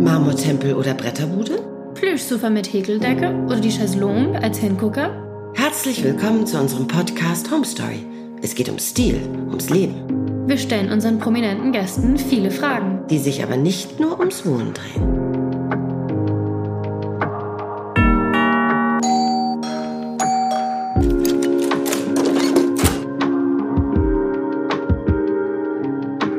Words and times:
Marmortempel 0.00 0.74
oder 0.74 0.94
Bretterbude? 0.94 1.58
Plüschsofa 1.94 2.48
mit 2.50 2.72
Häkeldecke 2.72 3.34
oder 3.46 3.58
die 3.58 3.70
Chaiselongue 3.70 4.40
als 4.40 4.58
Hingucker? 4.58 5.10
Herzlich 5.54 6.04
willkommen 6.04 6.46
zu 6.46 6.58
unserem 6.58 6.86
Podcast 6.86 7.50
Home 7.50 7.64
Story. 7.64 8.06
Es 8.40 8.54
geht 8.54 8.68
um 8.68 8.78
Stil, 8.78 9.20
ums 9.48 9.70
Leben. 9.70 10.46
Wir 10.46 10.56
stellen 10.56 10.92
unseren 10.92 11.18
prominenten 11.18 11.72
Gästen 11.72 12.16
viele 12.16 12.52
Fragen, 12.52 13.06
die 13.10 13.18
sich 13.18 13.42
aber 13.42 13.56
nicht 13.56 13.98
nur 13.98 14.20
ums 14.20 14.46
Wohnen 14.46 14.72
drehen. 14.72 15.27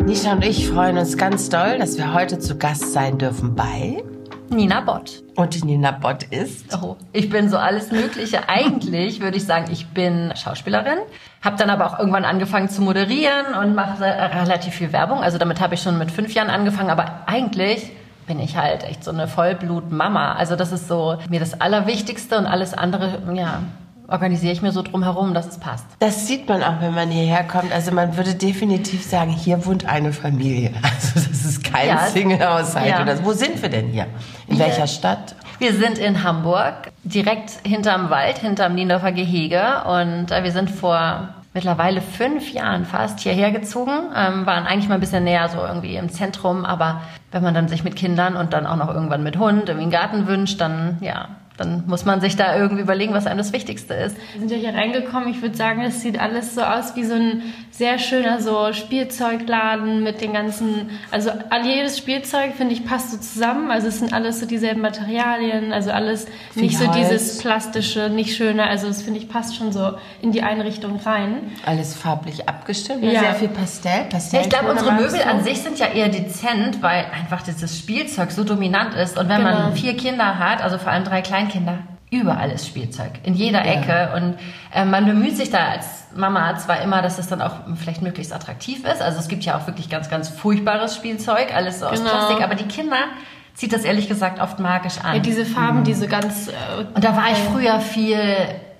Nisha 0.10 0.32
und 0.32 0.44
ich 0.44 0.68
freuen 0.68 0.98
uns 0.98 1.18
ganz 1.18 1.50
doll, 1.50 1.78
dass 1.78 2.00
wir 2.00 2.16
heute 2.16 2.40
zu 2.40 2.58
Gast 2.58 2.94
sein 2.94 3.20
dürfen 3.20 3.54
bei 3.54 4.04
Nina 4.50 4.82
Bott. 4.82 5.22
Und 5.36 5.54
die 5.54 5.64
Nina 5.64 5.92
Bott 5.92 6.24
ist? 6.24 6.76
Oh, 6.82 6.96
ich 7.14 7.30
bin 7.30 7.48
so 7.48 7.58
alles 7.58 7.92
Mögliche. 7.92 8.40
Eigentlich 8.50 9.22
würde 9.22 9.38
ich 9.38 9.46
sagen, 9.46 9.72
ich 9.72 9.86
bin 9.90 10.34
Schauspielerin, 10.36 10.98
habe 11.44 11.58
dann 11.58 11.70
aber 11.70 11.86
auch 11.86 12.00
irgendwann 12.00 12.26
angefangen 12.26 12.70
zu 12.70 12.82
moderieren 12.82 13.54
und 13.62 13.76
mache 13.76 14.04
relativ 14.04 14.74
viel 14.74 14.92
Werbung. 14.92 15.20
Also 15.20 15.38
damit 15.38 15.62
habe 15.62 15.76
ich 15.76 15.84
schon 15.84 16.00
mit 16.00 16.10
fünf 16.10 16.34
Jahren 16.34 16.50
angefangen, 16.50 16.90
aber 16.90 17.28
eigentlich 17.28 17.92
bin 18.26 18.40
ich 18.40 18.58
halt 18.58 18.86
echt 18.86 19.04
so 19.04 19.12
eine 19.12 19.28
Vollblut-Mama. 19.28 20.34
Also 20.34 20.56
das 20.56 20.72
ist 20.72 20.88
so 20.88 21.20
mir 21.30 21.40
das 21.40 21.62
Allerwichtigste 21.62 22.36
und 22.40 22.48
alles 22.48 22.74
andere, 22.74 23.22
ja, 23.36 23.62
organisiere 24.10 24.54
ich 24.54 24.62
mir 24.62 24.72
so 24.72 24.82
drumherum, 24.82 25.34
dass 25.34 25.48
es 25.48 25.58
passt. 25.60 25.86
Das 26.00 26.28
sieht 26.28 26.48
man 26.48 26.64
auch, 26.64 26.82
wenn 26.82 26.94
man 26.94 27.10
hierher 27.10 27.44
kommt. 27.44 27.72
Also 27.72 27.92
man 27.92 28.18
würde 28.18 28.36
definitiv 28.36 29.04
sagen, 29.04 29.32
hier 29.32 29.66
wohnt 29.66 29.86
eine 29.88 30.14
Familie. 30.14 30.72
Also 30.82 31.28
das 31.30 31.46
ist 31.46 31.64
kein 31.64 31.88
ja, 31.88 32.08
Single-Haushalt. 32.08 32.90
Ja. 32.90 33.24
Wo 33.24 33.32
sind 33.34 33.62
wir 33.62 33.70
denn 33.70 33.88
hier? 33.88 34.08
In 34.48 34.56
hier. 34.56 34.66
welcher 34.66 34.88
Stadt? 34.88 35.36
Wir 35.60 35.74
sind 35.74 35.98
in 35.98 36.24
Hamburg, 36.24 36.92
direkt 37.04 37.52
hinterm 37.66 38.10
Wald, 38.10 38.40
hinterm 38.40 38.76
Niendorfer 38.76 39.12
Gehege. 39.12 39.84
Und 39.86 40.32
äh, 40.32 40.44
wir 40.44 40.52
sind 40.52 40.70
vor 40.70 41.30
mittlerweile 41.54 42.02
fünf 42.02 42.52
Jahren 42.52 42.86
fast 42.86 43.20
hierher 43.20 43.52
gezogen, 43.52 43.92
ähm, 44.16 44.46
waren 44.46 44.66
eigentlich 44.66 44.88
mal 44.88 44.96
ein 44.96 45.02
bisschen 45.02 45.24
näher 45.24 45.50
so 45.50 45.60
irgendwie 45.60 45.96
im 45.96 46.10
Zentrum, 46.10 46.64
aber 46.64 47.02
wenn 47.32 47.44
man 47.44 47.54
dann 47.54 47.68
sich 47.68 47.84
mit 47.84 47.96
Kindern 47.96 48.36
und 48.36 48.54
dann 48.54 48.66
auch 48.66 48.76
noch 48.76 48.94
irgendwann 48.94 49.24
mit 49.24 49.38
Hund 49.38 49.68
irgendwie 49.68 49.84
einen 49.84 49.92
Garten 49.92 50.28
wünscht, 50.28 50.62
dann 50.62 50.98
ja, 51.02 51.30
dann 51.60 51.84
muss 51.88 52.06
man 52.06 52.22
sich 52.22 52.36
da 52.36 52.58
irgendwie 52.58 52.82
überlegen, 52.82 53.14
was 53.14 53.28
einem 53.28 53.38
das 53.38 53.54
Wichtigste 53.54 53.94
ist. 53.94 54.16
Wir 54.34 54.40
sind 54.40 54.52
ja 54.52 54.58
hier 54.58 54.74
reingekommen. 54.74 55.30
Ich 55.30 55.42
würde 55.42 55.56
sagen, 55.56 55.82
es 55.82 56.02
sieht 56.02 56.20
alles 56.20 56.56
so 56.56 56.62
aus 56.62 56.96
wie 56.96 57.04
so 57.04 57.16
ein 57.16 57.44
sehr 57.72 58.00
schöner 58.00 58.42
so 58.42 58.74
Spielzeugladen 58.74 60.04
mit 60.04 60.22
den 60.22 60.34
ganzen, 60.34 60.90
also 61.12 61.32
jedes 61.64 61.98
Spielzeug 61.98 62.54
finde 62.56 62.74
ich 62.74 62.86
passt 62.86 63.12
so 63.12 63.18
zusammen. 63.18 63.72
Also 63.72 63.88
es 63.88 64.00
sind 64.00 64.14
alles 64.14 64.40
so 64.40 64.46
dieselben 64.46 64.82
Materialien, 64.82 65.74
also 65.74 65.92
alles 65.92 66.28
Viel 66.52 66.64
nicht 66.64 66.80
Holz. 66.80 66.94
so 66.94 67.00
dieses 67.00 67.38
plastische, 67.40 68.10
nicht 68.10 68.36
schöne. 68.36 68.64
Also 68.64 68.88
das 68.88 69.02
finde 69.02 69.20
ich 69.20 69.30
passt 69.30 69.56
schon 69.56 69.72
so 69.72 69.94
in 70.22 70.32
die 70.32 70.42
Einrichtung 70.42 70.98
rein. 70.98 71.52
Alles 71.66 71.96
farblich 71.96 72.48
abgestimmt, 72.48 73.04
ja. 73.04 73.20
sehr 73.20 73.36
viel 73.36 73.50
Pastell. 73.50 74.06
Pastell 74.10 74.40
ja, 74.40 74.46
ich 74.46 74.50
glaube, 74.50 74.72
unsere 74.72 74.94
Möbel 74.94 75.22
an 75.22 75.44
sich 75.44 75.60
sind 75.60 75.80
ja 75.80 75.88
eher 75.88 76.10
dezent, 76.10 76.82
weil 76.82 77.06
einfach 77.14 77.42
dieses 77.42 77.78
Spielzeug 77.78 78.32
so 78.32 78.44
dominant 78.44 78.94
ist. 78.96 79.18
Und 79.18 79.30
wenn 79.30 79.44
genau. 79.44 79.60
man 79.60 79.74
vier 79.74 79.96
Kinder 79.96 80.40
hat, 80.40 80.62
also 80.62 80.78
vor 80.78 80.92
allem 80.92 81.04
drei 81.04 81.22
Kleinkinder, 81.22 81.49
Kleinkinder. 81.50 81.80
Überall 82.12 82.50
ist 82.50 82.66
Spielzeug, 82.68 83.12
in 83.24 83.36
jeder 83.36 83.64
ja. 83.64 83.74
Ecke. 83.74 84.16
Und 84.16 84.36
äh, 84.74 84.84
man 84.84 85.06
bemüht 85.06 85.38
sich 85.38 85.52
da 85.52 85.68
als 85.70 86.08
Mama 86.16 86.58
zwar 86.58 86.82
immer, 86.82 87.04
dass 87.04 87.20
es 87.20 87.28
dann 87.28 87.40
auch 87.40 87.54
vielleicht 87.76 88.02
möglichst 88.02 88.34
attraktiv 88.34 88.84
ist. 88.84 89.02
Also 89.02 89.20
es 89.20 89.28
gibt 89.28 89.44
ja 89.44 89.58
auch 89.58 89.68
wirklich 89.68 89.90
ganz, 89.90 90.10
ganz 90.10 90.28
furchtbares 90.28 90.96
Spielzeug, 90.96 91.54
alles 91.54 91.80
so 91.80 91.86
aus 91.86 92.00
genau. 92.00 92.10
Plastik. 92.10 92.42
Aber 92.42 92.56
die 92.56 92.64
Kinder 92.64 92.98
zieht 93.54 93.74
das 93.74 93.84
ehrlich 93.84 94.08
gesagt 94.08 94.42
oft 94.42 94.60
magisch 94.60 94.98
an. 95.04 95.16
Ja, 95.16 95.20
diese 95.20 95.46
Farben, 95.46 95.80
mhm. 95.80 95.84
diese 95.84 96.08
ganz... 96.08 96.48
Äh, 96.48 96.52
und 96.96 97.04
da 97.04 97.16
war 97.16 97.32
ich 97.32 97.38
früher 97.38 97.80
viel 97.80 98.18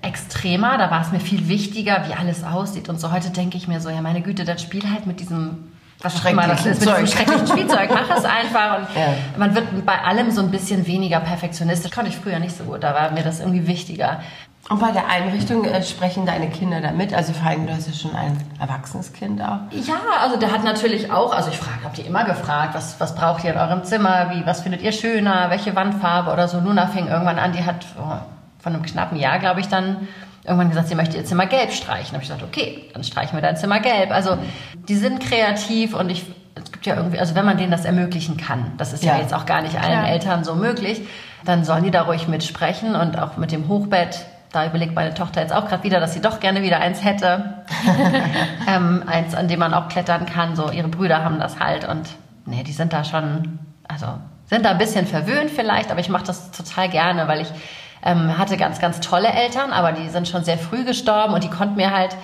extremer, 0.02 0.78
da 0.78 0.90
war 0.90 1.02
es 1.02 1.12
mir 1.12 1.20
viel 1.20 1.46
wichtiger, 1.46 2.06
wie 2.08 2.14
alles 2.14 2.42
aussieht 2.42 2.88
und 2.88 2.98
so. 2.98 3.12
Heute 3.12 3.30
denke 3.30 3.56
ich 3.58 3.68
mir 3.68 3.80
so, 3.80 3.90
ja 3.90 4.00
meine 4.00 4.22
Güte, 4.22 4.44
das 4.44 4.62
Spiel 4.62 4.90
halt 4.90 5.06
mit 5.06 5.20
diesem 5.20 5.69
was 6.02 6.20
auch 6.20 6.30
immer 6.30 6.46
das 6.46 6.64
ist, 6.64 6.80
mit 6.80 6.88
diesem 6.88 7.06
schrecklichen 7.06 7.46
Spielzeug. 7.46 7.90
Mach 7.92 8.16
es 8.16 8.24
einfach. 8.24 8.78
Und 8.78 8.86
ja. 8.96 9.14
man 9.36 9.54
wird 9.54 9.84
bei 9.84 9.98
allem 10.02 10.30
so 10.30 10.40
ein 10.40 10.50
bisschen 10.50 10.86
weniger 10.86 11.20
perfektionistisch. 11.20 11.90
Konnte 11.90 12.10
ich 12.10 12.16
früher 12.16 12.38
nicht 12.38 12.56
so 12.56 12.64
gut. 12.64 12.82
Da 12.82 12.94
war 12.94 13.10
mir 13.10 13.22
das 13.22 13.40
irgendwie 13.40 13.66
wichtiger. 13.66 14.20
Und 14.68 14.78
bei 14.78 14.92
der 14.92 15.08
Einrichtung 15.08 15.64
äh, 15.64 15.82
sprechen 15.82 16.26
deine 16.26 16.48
Kinder 16.48 16.80
da 16.80 16.92
mit? 16.92 17.12
Also 17.12 17.32
vor 17.32 17.48
allem, 17.48 17.66
du 17.66 17.72
hast 17.74 17.88
ja 17.88 17.92
schon 17.92 18.14
ein 18.14 18.36
erwachsenes 18.60 19.12
Kind 19.12 19.42
auch. 19.42 19.58
Ja, 19.72 19.96
also 20.22 20.36
der 20.36 20.52
hat 20.52 20.62
natürlich 20.62 21.10
auch, 21.10 21.34
also 21.34 21.50
ich 21.50 21.58
frage, 21.58 21.82
habt 21.82 21.98
ihr 21.98 22.06
immer 22.06 22.24
gefragt, 22.24 22.74
was, 22.74 23.00
was 23.00 23.14
braucht 23.14 23.42
ihr 23.42 23.52
in 23.52 23.58
eurem 23.58 23.82
Zimmer? 23.84 24.30
Wie, 24.30 24.46
was 24.46 24.60
findet 24.60 24.82
ihr 24.82 24.92
schöner? 24.92 25.50
Welche 25.50 25.74
Wandfarbe 25.74 26.30
oder 26.32 26.46
so? 26.46 26.60
Luna 26.60 26.86
fing 26.86 27.08
irgendwann 27.08 27.38
an, 27.38 27.52
die 27.52 27.64
hat 27.64 27.84
oh, 27.98 28.18
von 28.60 28.74
einem 28.74 28.82
knappen 28.82 29.18
Jahr, 29.18 29.38
glaube 29.38 29.60
ich, 29.60 29.68
dann 29.68 30.06
irgendwann 30.44 30.70
gesagt, 30.70 30.88
sie 30.88 30.94
möchte 30.94 31.16
ihr 31.16 31.24
Zimmer 31.24 31.46
gelb 31.46 31.72
streichen. 31.72 32.08
Da 32.08 32.14
habe 32.14 32.22
ich 32.22 32.28
gesagt, 32.28 32.42
okay, 32.42 32.90
dann 32.92 33.04
streichen 33.04 33.36
wir 33.36 33.42
dein 33.42 33.56
Zimmer 33.56 33.80
gelb. 33.80 34.10
Also 34.10 34.38
die 34.88 34.96
sind 34.96 35.20
kreativ 35.20 35.94
und 35.94 36.10
ich, 36.10 36.24
es 36.54 36.72
gibt 36.72 36.86
ja 36.86 36.96
irgendwie, 36.96 37.18
also 37.18 37.34
wenn 37.34 37.44
man 37.44 37.58
denen 37.58 37.70
das 37.70 37.84
ermöglichen 37.84 38.36
kann, 38.36 38.72
das 38.78 38.92
ist 38.92 39.04
ja, 39.04 39.14
ja 39.14 39.20
jetzt 39.20 39.34
auch 39.34 39.46
gar 39.46 39.62
nicht 39.62 39.76
allen 39.76 40.00
Klar. 40.00 40.08
Eltern 40.08 40.44
so 40.44 40.54
möglich, 40.54 41.02
dann 41.44 41.64
sollen 41.64 41.84
die 41.84 41.90
da 41.90 42.02
ruhig 42.02 42.28
mitsprechen 42.28 42.94
und 42.94 43.18
auch 43.18 43.36
mit 43.36 43.52
dem 43.52 43.68
Hochbett. 43.68 44.26
Da 44.52 44.66
überlegt 44.66 44.94
meine 44.94 45.14
Tochter 45.14 45.42
jetzt 45.42 45.52
auch 45.52 45.68
gerade 45.68 45.84
wieder, 45.84 46.00
dass 46.00 46.12
sie 46.12 46.20
doch 46.20 46.40
gerne 46.40 46.62
wieder 46.62 46.80
eins 46.80 47.04
hätte. 47.04 47.62
ähm, 48.68 49.04
eins, 49.06 49.34
an 49.34 49.46
dem 49.46 49.60
man 49.60 49.74
auch 49.74 49.88
klettern 49.88 50.26
kann. 50.26 50.56
So, 50.56 50.70
ihre 50.70 50.88
Brüder 50.88 51.22
haben 51.22 51.38
das 51.38 51.60
halt 51.60 51.86
und 51.86 52.08
nee, 52.46 52.64
die 52.64 52.72
sind 52.72 52.92
da 52.92 53.04
schon, 53.04 53.60
also 53.86 54.06
sind 54.46 54.64
da 54.64 54.72
ein 54.72 54.78
bisschen 54.78 55.06
verwöhnt 55.06 55.50
vielleicht, 55.50 55.92
aber 55.92 56.00
ich 56.00 56.08
mache 56.08 56.24
das 56.24 56.50
total 56.50 56.88
gerne, 56.88 57.28
weil 57.28 57.42
ich 57.42 57.48
ähm, 58.02 58.38
hatte 58.38 58.56
ganz, 58.56 58.80
ganz 58.80 59.00
tolle 59.00 59.28
Eltern, 59.28 59.72
aber 59.72 59.92
die 59.92 60.08
sind 60.08 60.28
schon 60.28 60.44
sehr 60.44 60.58
früh 60.58 60.84
gestorben 60.84 61.34
und 61.34 61.44
die 61.44 61.50
konnten 61.50 61.76
mir 61.76 61.90
halt, 61.90 62.16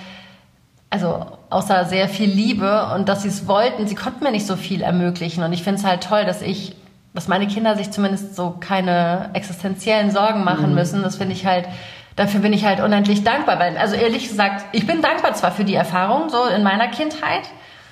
also 0.90 1.26
außer 1.50 1.84
sehr 1.84 2.08
viel 2.08 2.30
Liebe 2.30 2.90
und 2.94 3.08
dass 3.08 3.22
sie 3.22 3.28
es 3.28 3.46
wollten, 3.46 3.86
sie 3.86 3.94
konnten 3.94 4.24
mir 4.24 4.30
nicht 4.30 4.46
so 4.46 4.56
viel 4.56 4.82
ermöglichen. 4.82 5.42
Und 5.42 5.52
ich 5.52 5.62
finde 5.62 5.80
es 5.80 5.86
halt 5.86 6.02
toll, 6.02 6.24
dass 6.24 6.42
ich, 6.42 6.74
dass 7.14 7.28
meine 7.28 7.46
Kinder 7.46 7.76
sich 7.76 7.90
zumindest 7.90 8.34
so 8.36 8.56
keine 8.58 9.30
existenziellen 9.34 10.10
Sorgen 10.10 10.44
machen 10.44 10.70
mhm. 10.70 10.74
müssen. 10.74 11.02
Das 11.02 11.16
finde 11.16 11.34
ich 11.34 11.44
halt, 11.44 11.66
dafür 12.14 12.40
bin 12.40 12.52
ich 12.52 12.64
halt 12.64 12.80
unendlich 12.80 13.24
dankbar. 13.24 13.58
Weil, 13.58 13.76
also 13.76 13.94
ehrlich 13.94 14.28
gesagt, 14.28 14.64
ich 14.72 14.86
bin 14.86 15.02
dankbar 15.02 15.34
zwar 15.34 15.52
für 15.52 15.64
die 15.64 15.74
Erfahrung 15.74 16.30
so 16.30 16.44
in 16.46 16.62
meiner 16.62 16.88
Kindheit, 16.88 17.42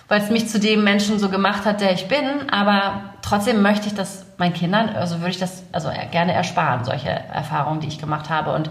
weil 0.08 0.20
es 0.20 0.30
mich 0.30 0.48
zu 0.48 0.58
dem 0.58 0.84
Menschen 0.84 1.18
so 1.18 1.28
gemacht 1.28 1.64
hat, 1.64 1.80
der 1.80 1.92
ich 1.92 2.08
bin. 2.08 2.50
Aber 2.50 3.14
trotzdem 3.22 3.60
möchte 3.60 3.88
ich 3.88 3.94
das 3.94 4.23
meinen 4.36 4.54
Kindern, 4.54 4.90
also 4.90 5.18
würde 5.20 5.30
ich 5.30 5.38
das 5.38 5.62
also 5.72 5.90
gerne 6.10 6.32
ersparen, 6.32 6.84
solche 6.84 7.08
Erfahrungen, 7.08 7.80
die 7.80 7.88
ich 7.88 7.98
gemacht 7.98 8.30
habe. 8.30 8.52
Und 8.52 8.68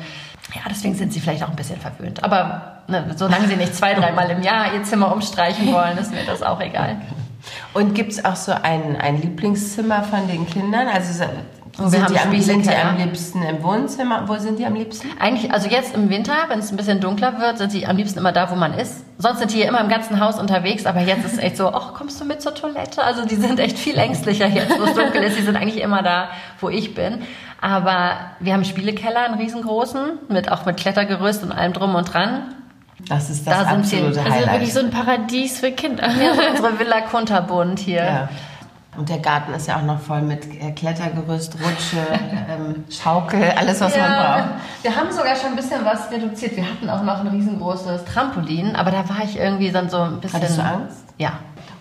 ja, 0.53 0.61
deswegen 0.69 0.95
sind 0.95 1.13
sie 1.13 1.19
vielleicht 1.19 1.43
auch 1.43 1.49
ein 1.49 1.55
bisschen 1.55 1.79
verwöhnt. 1.79 2.23
Aber 2.23 2.83
ne, 2.87 3.05
solange 3.15 3.47
sie 3.47 3.55
nicht 3.55 3.75
zwei, 3.75 3.93
dreimal 3.93 4.29
im 4.29 4.41
Jahr 4.41 4.73
ihr 4.73 4.83
Zimmer 4.83 5.13
umstreichen 5.13 5.71
wollen, 5.71 5.97
ist 5.97 6.11
mir 6.11 6.25
das 6.25 6.43
auch 6.43 6.59
egal. 6.59 6.97
Und 7.73 7.93
gibt 7.95 8.11
es 8.11 8.23
auch 8.23 8.35
so 8.35 8.53
ein, 8.53 8.95
ein 8.95 9.21
Lieblingszimmer 9.21 10.03
von 10.03 10.27
den 10.27 10.47
Kindern? 10.47 10.87
Also 10.87 11.25
und 11.77 11.89
sind, 11.89 12.07
die 12.09 12.19
am, 12.19 12.39
sind 12.39 12.65
die 12.65 12.75
am 12.75 12.97
liebsten 12.97 13.41
im 13.41 13.63
Wohnzimmer? 13.63 14.27
Wo 14.27 14.37
sind 14.37 14.59
die 14.59 14.65
am 14.65 14.75
liebsten? 14.75 15.09
Eigentlich, 15.19 15.51
also 15.51 15.67
jetzt 15.67 15.95
im 15.95 16.09
Winter, 16.09 16.33
wenn 16.47 16.59
es 16.59 16.71
ein 16.71 16.77
bisschen 16.77 16.99
dunkler 16.99 17.39
wird, 17.39 17.57
sind 17.57 17.73
die 17.73 17.87
am 17.87 17.97
liebsten 17.97 18.19
immer 18.19 18.31
da, 18.31 18.51
wo 18.51 18.55
man 18.55 18.75
ist. 18.75 19.03
Sonst 19.17 19.39
sind 19.39 19.51
die 19.51 19.57
hier 19.57 19.69
immer 19.69 19.81
im 19.81 19.89
ganzen 19.89 20.19
Haus 20.19 20.39
unterwegs, 20.39 20.85
aber 20.85 20.99
jetzt 21.01 21.25
ist 21.25 21.33
es 21.33 21.39
echt 21.39 21.57
so, 21.57 21.69
ach, 21.69 21.95
kommst 21.95 22.21
du 22.21 22.25
mit 22.25 22.43
zur 22.43 22.53
Toilette? 22.53 23.03
Also 23.03 23.25
die 23.25 23.35
sind 23.35 23.59
echt 23.59 23.79
viel 23.79 23.97
ängstlicher 23.97 24.47
jetzt, 24.47 24.79
wo 24.79 24.83
es 24.83 24.93
dunkel 24.93 25.23
ist. 25.23 25.39
Die 25.39 25.41
sind 25.41 25.55
eigentlich 25.55 25.81
immer 25.81 26.03
da, 26.03 26.27
wo 26.59 26.69
ich 26.69 26.93
bin. 26.93 27.23
Aber 27.59 28.17
wir 28.39 28.53
haben 28.53 28.65
Spielekeller, 28.65 29.25
einen 29.25 29.39
riesengroßen, 29.39 30.19
mit 30.29 30.51
auch 30.51 30.65
mit 30.65 30.77
Klettergerüst 30.77 31.41
und 31.41 31.51
allem 31.51 31.73
drum 31.73 31.95
und 31.95 32.13
dran. 32.13 32.53
Das 33.09 33.29
ist 33.29 33.47
das 33.47 33.65
da 33.65 33.71
absolute 33.71 34.13
sind 34.13 34.31
Also 34.31 34.47
wirklich 34.47 34.73
so 34.73 34.79
ein 34.79 34.91
Paradies 34.91 35.59
für 35.59 35.71
Kinder. 35.71 36.07
Ja, 36.07 36.33
unsere 36.51 36.77
Villa 36.79 37.01
Kunterbund 37.01 37.79
hier. 37.79 38.03
Ja. 38.03 38.29
Und 38.95 39.09
der 39.09 39.19
Garten 39.19 39.53
ist 39.53 39.67
ja 39.67 39.77
auch 39.77 39.83
noch 39.83 39.99
voll 39.99 40.21
mit 40.21 40.45
äh, 40.61 40.71
Klettergerüst, 40.71 41.55
Rutsche, 41.55 41.97
ähm, 42.49 42.83
Schaukel, 42.89 43.43
alles, 43.57 43.81
was 43.81 43.95
ja, 43.95 44.07
man 44.07 44.17
braucht. 44.17 44.83
Wir 44.83 44.95
haben 44.95 45.11
sogar 45.11 45.35
schon 45.35 45.51
ein 45.51 45.55
bisschen 45.55 45.83
was 45.83 46.11
reduziert. 46.11 46.55
Wir 46.55 46.65
hatten 46.65 46.89
auch 46.89 47.03
noch 47.03 47.21
ein 47.21 47.27
riesengroßes 47.27 48.05
Trampolin, 48.05 48.75
aber 48.75 48.91
da 48.91 49.07
war 49.09 49.23
ich 49.23 49.37
irgendwie 49.37 49.71
dann 49.71 49.89
so 49.89 49.97
ein 49.97 50.19
bisschen. 50.19 50.41
Hattest 50.41 50.57
du 50.57 50.63
Angst? 50.63 51.03
Ja. 51.17 51.33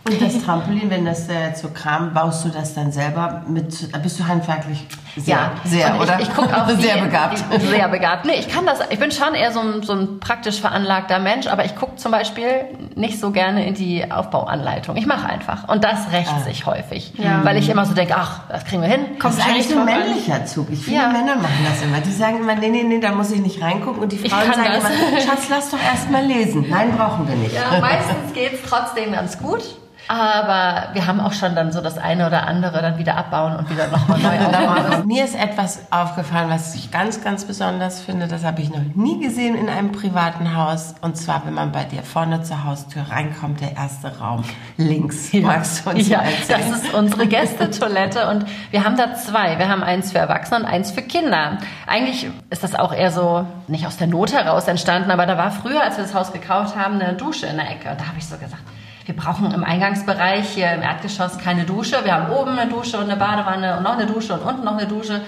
Und 0.04 0.20
das 0.20 0.42
Trampolin, 0.42 0.90
wenn 0.90 1.04
das 1.04 1.28
äh, 1.28 1.54
zu 1.54 1.68
Kram, 1.68 2.12
baust 2.12 2.44
du 2.44 2.48
das 2.48 2.74
dann 2.74 2.90
selber 2.90 3.44
mit, 3.46 3.92
bist 4.02 4.18
du 4.18 4.26
handwerklich 4.26 4.84
sehr, 5.16 5.36
ja, 5.36 5.52
sehr, 5.64 6.00
oder? 6.00 6.18
Ich, 6.18 6.28
ich 6.28 6.34
gucke 6.34 6.56
auch 6.56 6.68
sehr 6.80 6.96
die, 6.96 7.00
begabt. 7.02 7.44
Die, 7.54 7.66
sehr 7.66 7.88
begabt. 7.88 8.24
Nee, 8.24 8.40
ich 8.40 8.48
kann 8.48 8.66
das, 8.66 8.80
ich 8.90 8.98
bin 8.98 9.12
schon 9.12 9.34
eher 9.34 9.52
so 9.52 9.60
ein, 9.60 9.82
so 9.82 9.92
ein 9.92 10.18
praktisch 10.18 10.60
veranlagter 10.60 11.20
Mensch, 11.20 11.46
aber 11.46 11.64
ich 11.64 11.76
gucke 11.76 11.96
zum 11.96 12.10
Beispiel 12.10 12.64
nicht 12.96 13.20
so 13.20 13.30
gerne 13.30 13.64
in 13.64 13.74
die 13.74 14.10
Aufbauanleitung. 14.10 14.96
Ich 14.96 15.06
mache 15.06 15.28
einfach. 15.28 15.68
Und 15.68 15.84
das 15.84 16.10
rächt 16.10 16.32
ah. 16.34 16.40
sich 16.40 16.66
häufig. 16.66 17.12
Ja. 17.18 17.44
Weil 17.44 17.56
ich 17.58 17.68
immer 17.68 17.86
so 17.86 17.94
denke, 17.94 18.14
ach, 18.16 18.40
das 18.48 18.64
kriegen 18.64 18.82
wir 18.82 18.88
hin. 18.88 19.18
Kommt 19.20 19.38
das 19.38 19.46
ist 19.46 19.46
eigentlich 19.46 19.76
ein 19.76 19.84
männlicher 19.84 20.34
an. 20.34 20.46
Zug. 20.46 20.66
Ich, 20.72 20.84
viele 20.84 20.96
ja. 20.96 21.08
Männer 21.08 21.36
machen 21.36 21.64
das 21.68 21.80
immer. 21.82 22.00
Die 22.00 22.12
sagen 22.12 22.38
immer, 22.38 22.56
nee, 22.56 22.70
nee, 22.70 22.82
nee, 22.82 22.98
da 22.98 23.12
muss 23.12 23.30
ich 23.30 23.40
nicht 23.40 23.62
reingucken. 23.62 24.02
Und 24.02 24.10
die 24.10 24.18
Frauen 24.18 24.52
sagen 24.52 24.64
das. 24.64 24.84
immer, 24.84 25.20
Schatz, 25.20 25.48
lass 25.48 25.70
doch 25.70 25.78
erst 25.78 26.10
mal 26.10 26.24
lesen. 26.24 26.66
Nein, 26.68 26.96
brauchen 26.96 27.28
wir 27.28 27.36
nicht. 27.36 27.54
Ja, 27.54 27.78
meistens 27.80 28.32
geht's 28.34 28.68
trotzdem 28.68 29.12
ganz 29.12 29.38
gut. 29.38 29.62
Aber 30.08 30.88
wir 30.94 31.06
haben 31.06 31.20
auch 31.20 31.32
schon 31.32 31.54
dann 31.54 31.72
so 31.72 31.80
das 31.80 31.98
eine 31.98 32.26
oder 32.26 32.46
andere 32.46 32.82
dann 32.82 32.98
wieder 32.98 33.16
abbauen 33.16 33.56
und 33.56 33.70
wieder 33.70 33.86
nochmal 33.88 34.18
neu 34.18 34.46
aufbauen. 34.46 35.06
Mir 35.06 35.24
ist 35.24 35.34
etwas 35.34 35.80
aufgefallen, 35.90 36.50
was 36.50 36.74
ich 36.74 36.90
ganz, 36.90 37.22
ganz 37.22 37.44
besonders 37.44 38.00
finde. 38.00 38.28
Das 38.28 38.44
habe 38.44 38.60
ich 38.62 38.70
noch 38.70 38.82
nie 38.94 39.20
gesehen 39.20 39.54
in 39.54 39.68
einem 39.68 39.92
privaten 39.92 40.56
Haus. 40.56 40.94
Und 41.00 41.16
zwar, 41.16 41.46
wenn 41.46 41.54
man 41.54 41.72
bei 41.72 41.84
dir 41.84 42.02
vorne 42.02 42.42
zur 42.42 42.64
Haustür 42.64 43.04
reinkommt, 43.08 43.60
der 43.60 43.76
erste 43.76 44.18
Raum 44.18 44.44
links. 44.76 45.32
Ja. 45.32 45.40
Magst 45.42 45.86
du 45.86 45.90
uns 45.90 46.08
ja, 46.08 46.20
erzählen? 46.20 46.60
Das 46.70 46.82
ist 46.82 46.94
unsere 46.94 47.26
Gästetoilette 47.26 48.28
und 48.28 48.44
wir 48.70 48.84
haben 48.84 48.96
da 48.96 49.14
zwei. 49.14 49.58
Wir 49.58 49.68
haben 49.68 49.82
eins 49.82 50.12
für 50.12 50.18
Erwachsene 50.18 50.60
und 50.60 50.66
eins 50.66 50.90
für 50.90 51.02
Kinder. 51.02 51.58
Eigentlich 51.86 52.28
ist 52.50 52.62
das 52.62 52.74
auch 52.74 52.92
eher 52.92 53.10
so 53.10 53.46
nicht 53.68 53.86
aus 53.86 53.96
der 53.96 54.06
Not 54.06 54.32
heraus 54.32 54.68
entstanden, 54.68 55.10
aber 55.10 55.26
da 55.26 55.38
war 55.38 55.50
früher, 55.50 55.82
als 55.82 55.96
wir 55.96 56.04
das 56.04 56.14
Haus 56.14 56.32
gekauft 56.32 56.76
haben, 56.76 57.00
eine 57.00 57.14
Dusche 57.14 57.46
in 57.46 57.56
der 57.56 57.70
Ecke. 57.70 57.90
Und 57.90 58.00
da 58.00 58.06
habe 58.06 58.18
ich 58.18 58.26
so 58.26 58.36
gesagt, 58.36 58.62
wir 59.06 59.16
brauchen 59.16 59.52
im 59.52 59.64
Eingangsbereich 59.64 60.50
hier 60.50 60.72
im 60.72 60.82
Erdgeschoss 60.82 61.38
keine 61.38 61.64
Dusche. 61.64 62.04
Wir 62.04 62.14
haben 62.14 62.32
oben 62.32 62.58
eine 62.58 62.70
Dusche 62.70 62.98
und 62.98 63.04
eine 63.04 63.16
Badewanne 63.16 63.76
und 63.76 63.82
noch 63.82 63.94
eine 63.96 64.06
Dusche 64.06 64.34
und 64.34 64.42
unten 64.42 64.64
noch 64.64 64.76
eine 64.76 64.86
Dusche. 64.86 65.22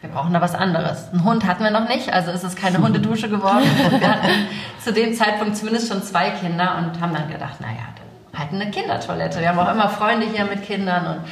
Wir 0.00 0.10
brauchen 0.10 0.34
da 0.34 0.40
was 0.42 0.54
anderes. 0.54 1.08
Einen 1.10 1.24
Hund 1.24 1.46
hatten 1.46 1.64
wir 1.64 1.70
noch 1.70 1.88
nicht, 1.88 2.12
also 2.12 2.30
ist 2.30 2.44
es 2.44 2.56
keine 2.56 2.78
Hundedusche 2.78 3.30
geworden. 3.30 3.64
wir 3.98 4.08
hatten 4.08 4.28
zu 4.78 4.92
dem 4.92 5.14
Zeitpunkt 5.14 5.56
zumindest 5.56 5.88
schon 5.88 6.02
zwei 6.02 6.30
Kinder 6.30 6.76
und 6.76 7.00
haben 7.00 7.14
dann 7.14 7.30
gedacht, 7.30 7.60
naja, 7.60 7.88
dann 7.96 8.38
halt 8.38 8.52
eine 8.52 8.70
Kindertoilette. 8.70 9.40
Wir 9.40 9.48
haben 9.48 9.58
auch 9.58 9.72
immer 9.72 9.88
Freunde 9.88 10.26
hier 10.26 10.44
mit 10.44 10.62
Kindern 10.62 11.06
und 11.06 11.24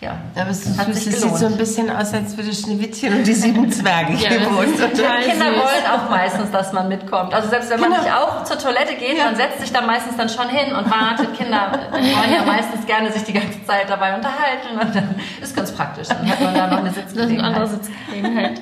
ja, 0.00 0.16
aber 0.36 0.50
es, 0.50 0.78
hat 0.78 0.94
sich 0.94 1.08
es 1.08 1.22
sieht 1.22 1.36
so 1.36 1.46
ein 1.46 1.56
bisschen 1.56 1.90
aus, 1.90 2.14
als 2.14 2.36
würde 2.36 2.52
Schneewittchen 2.52 3.16
und 3.16 3.26
die 3.26 3.32
sieben 3.32 3.68
Zwerge 3.72 4.12
ja, 4.12 4.30
hier 4.30 4.46
wohnen. 4.46 4.72
Kinder 4.76 5.46
wollen 5.46 5.86
auch 5.92 6.08
meistens, 6.08 6.52
dass 6.52 6.72
man 6.72 6.86
mitkommt. 6.86 7.34
Also 7.34 7.48
selbst 7.48 7.68
wenn 7.70 7.80
man 7.80 7.90
genau. 7.90 8.02
nicht 8.04 8.14
auch 8.14 8.44
zur 8.44 8.58
Toilette 8.58 8.94
geht, 8.94 9.18
ja. 9.18 9.24
man 9.24 9.34
setzt 9.34 9.60
sich 9.60 9.72
da 9.72 9.80
meistens 9.80 10.16
dann 10.16 10.28
schon 10.28 10.48
hin 10.50 10.72
und 10.72 10.88
wartet. 10.88 11.34
Kinder 11.36 11.72
wollen 11.90 12.32
ja 12.32 12.44
meistens 12.46 12.86
gerne 12.86 13.10
sich 13.10 13.24
die 13.24 13.32
ganze 13.32 13.64
Zeit 13.66 13.90
dabei 13.90 14.14
unterhalten 14.14 14.78
und 14.80 14.94
dann 14.94 15.16
ist 15.42 15.56
ganz 15.56 15.72
praktisch. 15.72 16.06
Dann 16.06 16.28
hat 16.30 16.40
man 16.40 16.54
da 16.54 16.66
noch 16.68 16.78
eine 16.78 16.92
Sitzgelegenheit. 16.92 17.44
Eine 17.44 17.56
andere 17.56 17.66
Sitzgelegenheit. 17.66 18.60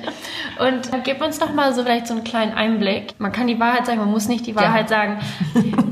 Und 0.57 1.03
gib 1.03 1.21
uns 1.21 1.37
doch 1.37 1.53
mal 1.53 1.71
so 1.75 1.83
vielleicht 1.83 2.07
so 2.07 2.15
einen 2.15 2.23
kleinen 2.23 2.53
Einblick. 2.53 3.13
Man 3.19 3.31
kann 3.31 3.45
die 3.45 3.59
Wahrheit 3.59 3.85
sagen, 3.85 3.99
man 3.99 4.09
muss 4.09 4.27
nicht 4.27 4.47
die 4.47 4.55
Wahrheit 4.55 4.89
ja. 4.89 4.97
sagen. 4.97 5.19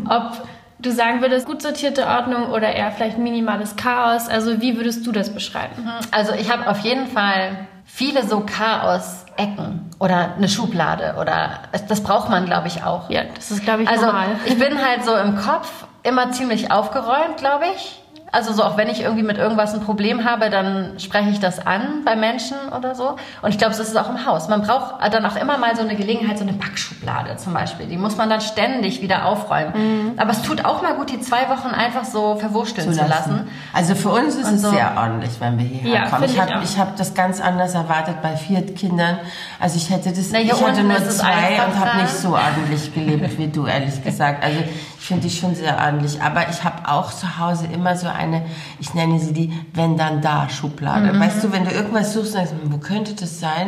Ob 0.09 0.47
du 0.85 0.91
sagen 0.91 1.21
würdest, 1.21 1.45
gut 1.45 1.61
sortierte 1.61 2.07
Ordnung 2.07 2.51
oder 2.51 2.73
eher 2.73 2.91
vielleicht 2.91 3.17
minimales 3.17 3.75
Chaos? 3.75 4.27
Also 4.27 4.61
wie 4.61 4.77
würdest 4.77 5.05
du 5.05 5.11
das 5.11 5.33
beschreiben? 5.33 5.83
Mhm. 5.83 5.91
Also 6.11 6.33
ich 6.33 6.51
habe 6.51 6.69
auf 6.69 6.79
jeden 6.79 7.07
Fall 7.07 7.67
viele 7.85 8.25
so 8.25 8.41
Chaos-Ecken 8.41 9.91
oder 9.99 10.35
eine 10.35 10.49
Schublade 10.49 11.15
oder 11.19 11.59
das 11.87 12.01
braucht 12.01 12.29
man, 12.29 12.45
glaube 12.45 12.67
ich, 12.67 12.83
auch. 12.83 13.09
Ja, 13.09 13.23
das 13.35 13.51
ist, 13.51 13.63
glaube 13.63 13.83
ich, 13.83 13.89
also, 13.89 14.07
normal. 14.07 14.27
Ich 14.45 14.57
bin 14.57 14.83
halt 14.83 15.05
so 15.05 15.15
im 15.15 15.37
Kopf 15.37 15.85
immer 16.03 16.31
ziemlich 16.31 16.71
aufgeräumt, 16.71 17.37
glaube 17.37 17.65
ich. 17.75 18.01
Also 18.35 18.51
so 18.51 18.65
auch 18.65 18.75
wenn 18.75 18.89
ich 18.89 19.01
irgendwie 19.01 19.23
mit 19.23 19.37
irgendwas 19.37 19.73
ein 19.73 19.79
Problem 19.79 20.25
habe, 20.25 20.49
dann 20.49 20.99
spreche 20.99 21.29
ich 21.29 21.39
das 21.39 21.65
an 21.65 22.03
bei 22.03 22.17
Menschen 22.17 22.57
oder 22.77 22.93
so. 22.93 23.15
Und 23.41 23.49
ich 23.49 23.57
glaube, 23.57 23.73
das 23.73 23.87
ist 23.87 23.97
auch 23.97 24.09
im 24.09 24.25
Haus. 24.25 24.49
Man 24.49 24.61
braucht 24.61 24.95
dann 25.13 25.25
auch 25.25 25.37
immer 25.37 25.57
mal 25.57 25.73
so 25.77 25.83
eine 25.83 25.95
Gelegenheit, 25.95 26.37
so 26.37 26.43
eine 26.43 26.51
Backschublade 26.51 27.37
zum 27.37 27.53
Beispiel. 27.53 27.85
Die 27.85 27.95
muss 27.95 28.17
man 28.17 28.29
dann 28.29 28.41
ständig 28.41 29.01
wieder 29.01 29.25
aufräumen. 29.25 29.73
Mhm. 29.75 30.19
Aber 30.19 30.31
es 30.31 30.41
tut 30.41 30.65
auch 30.65 30.81
mal 30.81 30.95
gut, 30.95 31.11
die 31.11 31.21
zwei 31.21 31.47
Wochen 31.47 31.69
einfach 31.69 32.03
so 32.03 32.35
verwursteln 32.35 32.91
zu 32.91 32.99
lassen. 32.99 33.05
Zu 33.05 33.29
lassen. 33.29 33.47
Also 33.71 33.95
für 33.95 34.09
uns 34.09 34.35
ist 34.35 34.47
Und 34.49 34.55
es 34.55 34.61
so. 34.63 34.69
sehr 34.69 34.91
ordentlich, 34.97 35.31
wenn 35.39 35.57
wir 35.57 35.65
hierher 35.65 35.93
ja, 35.93 36.09
kommen. 36.09 36.25
Ich 36.25 36.37
habe 36.37 36.53
hab 36.53 36.97
das 36.97 37.13
ganz 37.13 37.39
anders 37.39 37.73
erwartet 37.73 38.21
bei 38.21 38.35
vier 38.35 38.65
Kindern. 38.65 39.17
Also 39.61 39.77
ich 39.77 39.89
hätte 39.89 40.11
das, 40.11 40.27
Na, 40.33 40.39
ich 40.41 40.51
hatte 40.51 40.83
nur 40.83 40.97
zwei 41.09 41.65
und 41.65 41.79
habe 41.79 42.01
nicht 42.01 42.13
so 42.13 42.35
ordentlich 42.35 42.93
gelebt 42.93 43.37
wie 43.37 43.47
du, 43.47 43.65
ehrlich 43.65 44.03
gesagt. 44.03 44.43
Also 44.43 44.59
ich 44.99 45.05
finde 45.05 45.27
die 45.27 45.33
schon 45.33 45.55
sehr 45.55 45.77
ordentlich. 45.77 46.21
Aber 46.21 46.49
ich 46.49 46.63
habe 46.63 46.89
auch 46.89 47.13
zu 47.13 47.39
Hause 47.39 47.67
immer 47.71 47.95
so 47.95 48.07
eine, 48.25 48.45
ich 48.79 48.93
nenne 48.93 49.19
sie 49.19 49.33
die 49.33 49.53
Wenn 49.73 49.97
dann 49.97 50.21
da 50.21 50.49
Schublade. 50.49 51.13
Mhm. 51.13 51.19
Weißt 51.19 51.43
du, 51.43 51.51
wenn 51.51 51.65
du 51.65 51.71
irgendwas 51.71 52.13
suchst, 52.13 52.33
sagst 52.33 52.53
du, 52.53 52.71
wo 52.71 52.77
könnte 52.77 53.13
das 53.13 53.39
sein? 53.39 53.67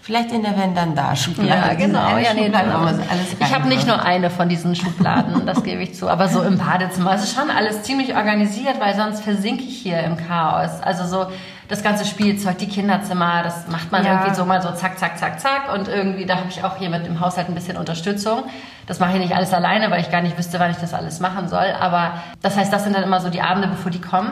Vielleicht 0.00 0.32
in 0.32 0.42
der 0.42 0.56
Wenn 0.58 0.74
dann 0.74 0.94
da 0.94 1.14
Schublade. 1.14 1.48
Ja, 1.48 1.74
genau. 1.74 2.16
Ja, 2.18 2.34
nee, 2.34 2.48
dann, 2.48 2.70
alles 2.70 3.00
ich 3.38 3.54
habe 3.54 3.68
nicht 3.68 3.86
nur 3.86 4.02
eine 4.02 4.30
von 4.30 4.48
diesen 4.48 4.74
Schubladen, 4.74 5.46
das 5.46 5.62
gebe 5.62 5.82
ich 5.82 5.94
zu, 5.94 6.08
aber 6.08 6.28
so 6.28 6.42
im 6.42 6.58
Badezimmer. 6.58 7.14
Es 7.14 7.24
ist 7.24 7.34
schon 7.34 7.50
alles 7.50 7.82
ziemlich 7.82 8.14
organisiert, 8.14 8.80
weil 8.80 8.94
sonst 8.96 9.22
versinke 9.22 9.62
ich 9.62 9.78
hier 9.78 10.00
im 10.00 10.16
Chaos. 10.16 10.80
Also 10.82 11.06
so 11.06 11.26
das 11.68 11.82
ganze 11.82 12.04
Spielzeug, 12.04 12.58
die 12.58 12.68
Kinderzimmer, 12.68 13.42
das 13.42 13.66
macht 13.68 13.92
man 13.92 14.04
ja. 14.04 14.12
irgendwie 14.12 14.34
so 14.34 14.44
mal 14.44 14.62
so 14.62 14.70
zack, 14.72 14.98
zack, 14.98 15.18
zack, 15.18 15.40
zack. 15.40 15.74
Und 15.74 15.88
irgendwie, 15.88 16.26
da 16.26 16.36
habe 16.36 16.48
ich 16.48 16.62
auch 16.64 16.76
hier 16.76 16.90
mit 16.90 17.06
dem 17.06 17.20
Haushalt 17.20 17.48
ein 17.48 17.54
bisschen 17.54 17.76
Unterstützung. 17.76 18.44
Das 18.86 19.00
mache 19.00 19.14
ich 19.14 19.18
nicht 19.18 19.34
alles 19.34 19.52
alleine, 19.52 19.90
weil 19.90 20.00
ich 20.00 20.10
gar 20.10 20.22
nicht 20.22 20.38
wüsste, 20.38 20.60
wann 20.60 20.70
ich 20.70 20.76
das 20.76 20.94
alles 20.94 21.20
machen 21.20 21.48
soll. 21.48 21.72
Aber 21.80 22.22
das 22.42 22.56
heißt, 22.56 22.72
das 22.72 22.84
sind 22.84 22.94
dann 22.94 23.02
immer 23.02 23.20
so 23.20 23.30
die 23.30 23.42
Abende, 23.42 23.68
bevor 23.68 23.90
die 23.90 24.00
kommen 24.00 24.30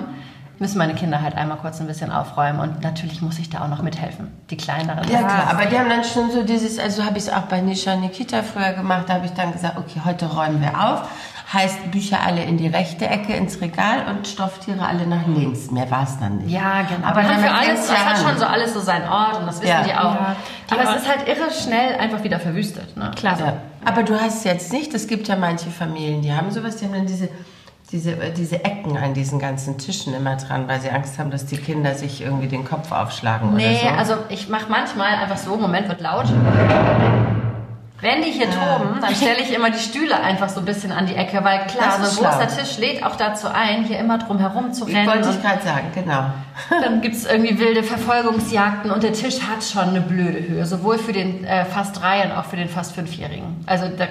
müssen 0.58 0.78
meine 0.78 0.94
Kinder 0.94 1.20
halt 1.20 1.34
einmal 1.36 1.58
kurz 1.58 1.80
ein 1.80 1.86
bisschen 1.86 2.12
aufräumen 2.12 2.60
und 2.60 2.82
natürlich 2.82 3.20
muss 3.22 3.38
ich 3.38 3.50
da 3.50 3.62
auch 3.64 3.68
noch 3.68 3.82
mithelfen, 3.82 4.28
die 4.50 4.56
kleineren. 4.56 5.08
Ja 5.10 5.18
klar, 5.18 5.48
aber 5.50 5.66
die 5.66 5.78
haben 5.78 5.88
dann 5.88 6.04
schon 6.04 6.30
so 6.30 6.42
dieses, 6.42 6.78
also 6.78 7.04
habe 7.04 7.18
ich 7.18 7.24
es 7.24 7.32
auch 7.32 7.42
bei 7.42 7.60
Nisha 7.60 7.96
Nikita 7.96 8.42
früher 8.42 8.72
gemacht, 8.72 9.04
da 9.08 9.14
habe 9.14 9.26
ich 9.26 9.32
dann 9.32 9.52
gesagt, 9.52 9.76
okay, 9.76 10.00
heute 10.04 10.26
räumen 10.26 10.60
wir 10.60 10.80
auf, 10.80 11.08
heißt 11.52 11.90
Bücher 11.90 12.20
alle 12.24 12.42
in 12.42 12.56
die 12.56 12.66
rechte 12.66 13.06
Ecke 13.06 13.34
ins 13.34 13.60
Regal 13.60 14.06
und 14.08 14.26
Stofftiere 14.26 14.86
alle 14.86 15.06
nach 15.06 15.26
links. 15.26 15.70
Mehr 15.70 15.90
war 15.90 16.04
es 16.04 16.18
dann 16.18 16.38
nicht. 16.38 16.50
Ja, 16.50 16.82
genau. 16.82 17.06
Aber 17.06 17.22
dann 17.22 17.38
für 17.38 17.50
alles, 17.50 17.86
das 17.86 18.04
hat 18.04 18.18
schon 18.18 18.38
so 18.38 18.46
alles 18.46 18.72
so 18.72 18.80
seinen 18.80 19.08
Ort 19.08 19.40
und 19.40 19.46
das 19.46 19.60
wissen 19.60 19.70
ja. 19.70 19.82
die 19.82 19.94
auch. 19.94 20.14
Ja, 20.14 20.36
die 20.68 20.72
aber 20.72 20.96
es 20.96 21.02
ist 21.02 21.08
halt 21.08 21.28
irre 21.28 21.50
schnell 21.50 21.96
einfach 21.96 22.22
wieder 22.24 22.40
verwüstet. 22.40 22.96
Ne? 22.96 23.10
Klar. 23.14 23.38
Ja. 23.38 23.56
Aber 23.84 24.02
du 24.02 24.18
hast 24.18 24.44
jetzt 24.44 24.72
nicht, 24.72 24.94
es 24.94 25.06
gibt 25.06 25.28
ja 25.28 25.36
manche 25.36 25.70
Familien, 25.70 26.22
die 26.22 26.32
haben 26.32 26.50
sowas, 26.50 26.76
die 26.76 26.86
haben 26.86 26.94
dann 26.94 27.06
diese 27.06 27.28
diese, 27.92 28.16
diese 28.36 28.64
Ecken 28.64 28.96
an 28.96 29.14
diesen 29.14 29.38
ganzen 29.38 29.78
Tischen 29.78 30.14
immer 30.14 30.36
dran, 30.36 30.66
weil 30.66 30.80
sie 30.80 30.90
Angst 30.90 31.18
haben, 31.18 31.30
dass 31.30 31.46
die 31.46 31.56
Kinder 31.56 31.94
sich 31.94 32.22
irgendwie 32.22 32.48
den 32.48 32.64
Kopf 32.64 32.90
aufschlagen 32.90 33.54
nee, 33.54 33.66
oder 33.66 33.78
so? 33.78 33.98
also 33.98 34.14
ich 34.30 34.48
mache 34.48 34.66
manchmal 34.68 35.14
einfach 35.14 35.36
so, 35.36 35.56
Moment, 35.56 35.88
wird 35.88 36.00
laut. 36.00 36.26
Wenn 38.00 38.22
die 38.22 38.32
hier 38.32 38.50
toben, 38.50 39.00
dann 39.00 39.14
stelle 39.14 39.40
ich 39.40 39.54
immer 39.54 39.70
die 39.70 39.78
Stühle 39.78 40.20
einfach 40.20 40.48
so 40.48 40.60
ein 40.60 40.66
bisschen 40.66 40.90
an 40.90 41.06
die 41.06 41.14
Ecke, 41.14 41.44
weil 41.44 41.66
klar, 41.66 42.02
so 42.02 42.22
ein 42.22 42.30
großer 42.30 42.48
Tisch 42.48 42.76
lädt 42.78 43.04
auch 43.04 43.14
dazu 43.14 43.46
ein, 43.48 43.84
hier 43.84 43.98
immer 43.98 44.18
drum 44.18 44.38
herum 44.38 44.72
zu 44.72 44.84
rennen. 44.84 45.06
Wollte 45.06 45.30
ich 45.30 45.40
gerade 45.40 45.62
sagen, 45.62 45.86
genau. 45.94 46.26
Dann 46.82 47.00
gibt 47.00 47.14
es 47.14 47.24
irgendwie 47.24 47.58
wilde 47.58 47.84
Verfolgungsjagden 47.84 48.90
und 48.90 49.04
der 49.04 49.12
Tisch 49.12 49.40
hat 49.42 49.62
schon 49.62 49.90
eine 49.90 50.00
blöde 50.00 50.46
Höhe, 50.46 50.66
sowohl 50.66 50.98
für 50.98 51.12
den 51.12 51.44
äh, 51.44 51.64
fast 51.64 52.00
drei 52.00 52.24
und 52.24 52.32
auch 52.32 52.44
für 52.44 52.56
den 52.56 52.68
fast 52.68 52.94
fünfjährigen. 52.96 53.64
Also 53.66 53.86
da, 53.88 54.06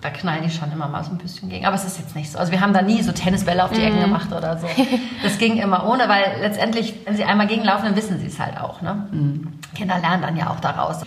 da 0.00 0.10
knallen 0.10 0.44
die 0.44 0.50
schon 0.50 0.70
immer 0.70 0.86
mal 0.86 1.02
so 1.02 1.10
ein 1.10 1.18
bisschen 1.18 1.48
gegen. 1.48 1.66
Aber 1.66 1.74
es 1.74 1.84
ist 1.84 1.98
jetzt 1.98 2.14
nicht 2.14 2.30
so. 2.30 2.38
Also 2.38 2.52
wir 2.52 2.60
haben 2.60 2.72
da 2.72 2.82
nie 2.82 3.02
so 3.02 3.10
Tennisbälle 3.10 3.64
auf 3.64 3.72
die 3.72 3.82
Ecken 3.82 3.98
mm. 3.98 4.04
gemacht 4.04 4.32
oder 4.32 4.58
so. 4.58 4.68
Das 5.24 5.38
ging 5.38 5.56
immer 5.56 5.86
ohne, 5.88 6.08
weil 6.08 6.36
letztendlich, 6.40 6.94
wenn 7.04 7.16
sie 7.16 7.24
einmal 7.24 7.46
gegenlaufen, 7.46 7.86
dann 7.86 7.96
wissen 7.96 8.20
sie 8.20 8.26
es 8.26 8.38
halt 8.38 8.60
auch. 8.60 8.80
Ne? 8.80 9.06
Mm. 9.10 9.48
Kinder 9.74 9.98
lernen 9.98 10.22
dann 10.22 10.36
ja 10.36 10.50
auch 10.50 10.60
daraus. 10.60 11.02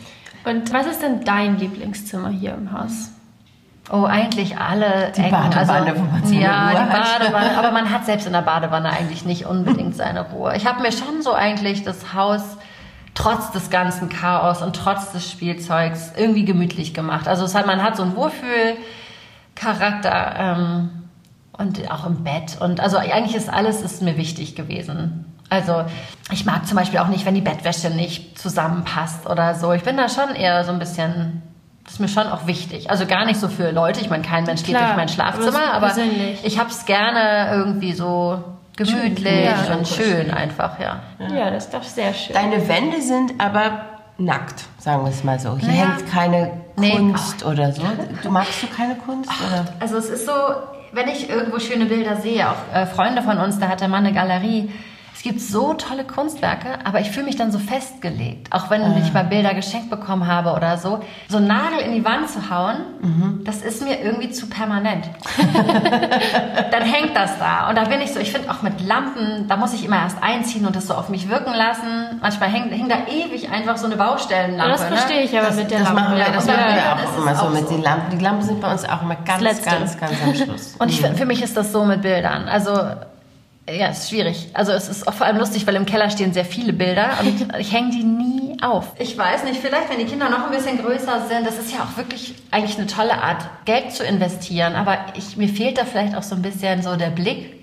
Und 0.48 0.72
was 0.72 0.88
ist 0.88 1.02
denn 1.02 1.26
dein 1.26 1.58
Lieblingszimmer 1.58 2.30
hier 2.30 2.54
im 2.54 2.72
Haus? 2.72 3.12
Oh, 3.92 4.06
eigentlich 4.06 4.58
alle 4.58 5.12
die 5.16 5.22
Ecken. 5.22 5.32
Badewanne, 5.32 5.88
also, 5.88 6.02
wo 6.02 6.06
man 6.06 6.26
seine 6.26 6.42
ja, 6.42 6.70
Ruhe 6.70 6.86
die 6.86 6.90
Badewanne. 6.90 7.58
aber 7.64 7.72
man 7.72 7.92
hat 7.92 8.06
selbst 8.06 8.28
in 8.28 8.34
der 8.34 8.44
Badewanne 8.44 8.90
eigentlich 8.90 9.26
nicht 9.26 9.46
unbedingt 9.46 9.96
seine 9.96 10.30
Ruhe. 10.30 10.56
Ich 10.56 10.66
habe 10.66 10.82
mir 10.82 10.94
schon 10.94 11.22
so 11.22 11.34
eigentlich 11.34 11.84
das 11.84 12.14
Haus 12.14 12.42
trotz 13.14 13.52
des 13.52 13.70
ganzen 13.70 14.08
Chaos 14.08 14.62
und 14.62 14.74
trotz 14.76 15.12
des 15.12 15.30
Spielzeugs 15.30 16.14
irgendwie 16.16 16.46
gemütlich 16.46 16.94
gemacht. 16.94 17.28
Also 17.28 17.44
es 17.44 17.54
hat, 17.54 17.66
man 17.66 17.84
hat 17.84 17.98
so 17.98 18.04
einen 18.04 18.16
Wohlfühlcharakter 18.16 20.36
ähm, 20.38 21.10
und 21.58 21.92
auch 21.92 22.06
im 22.06 22.24
Bett. 22.24 22.56
Und 22.62 22.80
also 22.80 22.96
eigentlich 22.98 23.36
ist 23.36 23.52
alles 23.52 23.82
ist 23.82 24.02
mir 24.02 24.16
wichtig 24.16 24.56
gewesen. 24.56 25.26
Also 25.50 25.86
ich 26.32 26.46
mag 26.46 26.68
zum 26.68 26.78
Beispiel 26.78 27.00
auch 27.00 27.08
nicht, 27.08 27.26
wenn 27.26 27.36
die 27.36 27.42
Bettwäsche 27.42 27.90
nicht 27.90 28.38
zusammenpasst 28.38 29.28
oder 29.30 29.56
so. 29.56 29.72
Ich 29.74 29.84
bin 29.84 29.98
da 29.98 30.10
schon 30.10 30.36
eher 30.36 30.64
so 30.64 30.72
ein 30.72 30.80
bisschen, 30.80 31.42
das 31.84 31.94
ist 31.94 32.00
mir 32.00 32.10
schon 32.10 32.28
auch 32.28 32.48
wichtig. 32.48 32.90
Also 32.90 33.06
gar 33.06 33.26
nicht 33.26 33.40
so 33.40 33.48
für 33.48 33.72
Leute. 33.72 34.02
Ich 34.02 34.10
meine, 34.10 34.24
kein 34.24 34.44
Mensch 34.44 34.64
geht 34.64 34.76
durch 34.76 34.96
mein 34.96 35.10
Schlafzimmer, 35.10 35.74
aber 35.74 35.94
ich 36.44 36.60
habe 36.60 36.70
es 36.70 36.86
gerne 36.86 37.50
irgendwie 37.52 37.94
so 37.94 38.44
gemütlich 38.76 39.46
ja, 39.46 39.76
und 39.76 39.88
schön 39.88 40.32
einfach, 40.32 40.80
ja. 40.80 41.02
Ja, 41.36 41.50
das 41.50 41.66
ist 41.66 41.74
doch 41.74 41.84
sehr 41.84 42.14
schön. 42.14 42.36
Deine 42.36 42.68
Wände 42.68 43.02
sind 43.02 43.34
aber 43.40 43.82
nackt, 44.18 44.66
sagen 44.78 45.04
wir 45.04 45.10
es 45.10 45.24
mal 45.24 45.40
so. 45.40 45.58
Hier 45.58 45.70
naja. 45.70 45.98
hängt 45.98 46.12
keine 46.12 46.52
Kunst 46.76 47.38
nee. 47.40 47.52
oder 47.52 47.72
so. 47.72 47.84
Du 48.22 48.30
magst 48.30 48.64
du 48.64 48.68
keine 48.68 48.96
Kunst? 48.96 49.30
Ach, 49.32 49.48
oder? 49.48 49.66
Also 49.80 49.98
es 49.98 50.10
ist 50.10 50.26
so, 50.26 50.32
wenn 50.92 51.08
ich 51.08 51.30
irgendwo 51.30 51.60
schöne 51.60 51.86
Bilder 51.86 52.18
sehe, 52.18 52.50
auch 52.50 52.74
äh, 52.74 52.86
Freunde 52.86 53.22
von 53.22 53.38
uns, 53.38 53.60
da 53.60 53.68
hat 53.68 53.82
der 53.82 53.88
Mann 53.88 54.06
eine 54.06 54.14
Galerie, 54.14 54.72
gibt 55.28 55.42
so 55.42 55.74
tolle 55.74 56.06
Kunstwerke, 56.06 56.80
aber 56.86 57.02
ich 57.02 57.12
fühle 57.12 57.26
mich 57.26 57.36
dann 57.36 57.52
so 57.52 57.60
festgelegt. 57.60 58.48
Auch 58.52 58.70
wenn 58.70 58.82
ah. 58.82 58.96
ich 59.04 59.12
mal 59.12 59.26
Bilder 59.26 59.54
geschenkt 59.54 59.90
bekommen 59.90 60.26
habe 60.26 60.54
oder 60.54 60.78
so. 60.78 61.02
So 61.28 61.38
einen 61.38 61.48
Nagel 61.48 61.80
in 61.80 61.94
die 61.94 62.06
Wand 62.06 62.30
zu 62.30 62.50
hauen, 62.50 62.78
mhm. 63.02 63.42
das 63.44 63.62
ist 63.62 63.84
mir 63.84 64.02
irgendwie 64.02 64.32
zu 64.32 64.48
permanent. 64.48 65.10
dann 66.72 66.82
hängt 66.82 67.16
das 67.16 67.38
da. 67.40 67.68
Und 67.68 67.78
da 67.78 67.84
bin 67.84 68.00
ich 68.00 68.14
so, 68.14 68.22
ich 68.22 68.32
finde 68.32 68.50
auch 68.50 68.62
mit 68.62 68.80
Lampen, 68.80 69.48
da 69.50 69.58
muss 69.58 69.74
ich 69.74 69.84
immer 69.84 69.98
erst 69.98 70.24
einziehen 70.24 70.66
und 70.66 70.78
das 70.78 70.88
so 70.88 70.94
auf 70.94 71.10
mich 71.10 71.28
wirken 71.28 71.54
lassen. 71.54 72.20
Manchmal 72.22 72.50
hängt, 72.50 72.72
hängt 72.72 72.90
da 72.90 73.00
ewig 73.12 73.50
einfach 73.50 73.78
so 73.78 73.88
eine 73.88 73.98
Baustellenlampe. 73.98 74.72
Das 74.72 74.86
verstehe 74.86 75.24
ich 75.24 75.38
aber 75.38 75.48
das, 75.48 75.58
mit 75.58 75.72
der 75.72 75.80
das 75.80 75.88
Lampe. 75.90 76.02
Machen 76.02 76.18
wir, 76.18 76.26
das 76.26 76.46
machen 76.46 76.58
wir 76.74 76.94
auch 76.94 77.18
immer 77.18 77.36
so 77.36 77.50
mit 77.50 77.70
den 77.70 77.82
Lampen. 77.82 78.18
Die 78.18 78.24
Lampen 78.24 78.44
sind 78.44 78.62
bei 78.62 78.72
uns 78.72 78.88
auch 78.88 79.02
immer 79.02 79.16
ganz, 79.16 79.44
ganz, 79.62 80.00
ganz 80.00 80.14
am 80.24 80.34
Schluss. 80.34 80.76
Und 80.80 80.90
ich, 80.90 81.02
für 81.02 81.26
mich 81.26 81.42
ist 81.44 81.58
das 81.58 81.74
so 81.74 81.84
mit 81.84 82.02
Bildern. 82.02 82.48
Also 82.48 82.72
Ja, 83.70 83.88
es 83.88 84.00
ist 84.00 84.10
schwierig. 84.10 84.50
Also 84.54 84.72
es 84.72 84.88
ist 84.88 85.08
auch 85.08 85.14
vor 85.14 85.28
allem 85.28 85.38
lustig, 85.38 85.68
weil 85.68 85.76
im 85.76 85.86
Keller 85.86 86.10
stehen 86.10 86.32
sehr 86.32 86.46
viele 86.46 86.72
Bilder 86.72 87.10
und 87.20 87.54
ich 87.60 87.74
hänge 87.74 87.92
die 87.92 88.04
nie 88.04 88.58
auf. 88.62 88.94
Ich 88.98 89.18
weiß 89.18 89.44
nicht, 89.44 89.60
vielleicht 89.60 89.90
wenn 89.90 90.00
die 90.00 90.06
Kinder 90.06 90.30
noch 90.30 90.46
ein 90.46 90.52
bisschen 90.52 90.78
größer 90.78 91.28
sind, 91.28 91.46
das 91.46 91.58
ist 91.58 91.74
ja 91.74 91.80
auch 91.80 91.98
wirklich 91.98 92.36
eigentlich 92.52 92.78
eine 92.78 92.88
tolle 92.88 93.22
Art, 93.22 93.46
Geld 93.66 93.92
zu 93.92 94.04
investieren. 94.04 94.76
Aber 94.76 94.98
ich, 95.16 95.36
mir 95.36 95.50
fehlt 95.50 95.78
da 95.78 95.84
vielleicht 95.84 96.16
auch 96.16 96.24
so 96.24 96.36
ein 96.36 96.42
bisschen 96.42 96.82
so 96.82 96.96
der 96.96 97.10
Blick. 97.10 97.58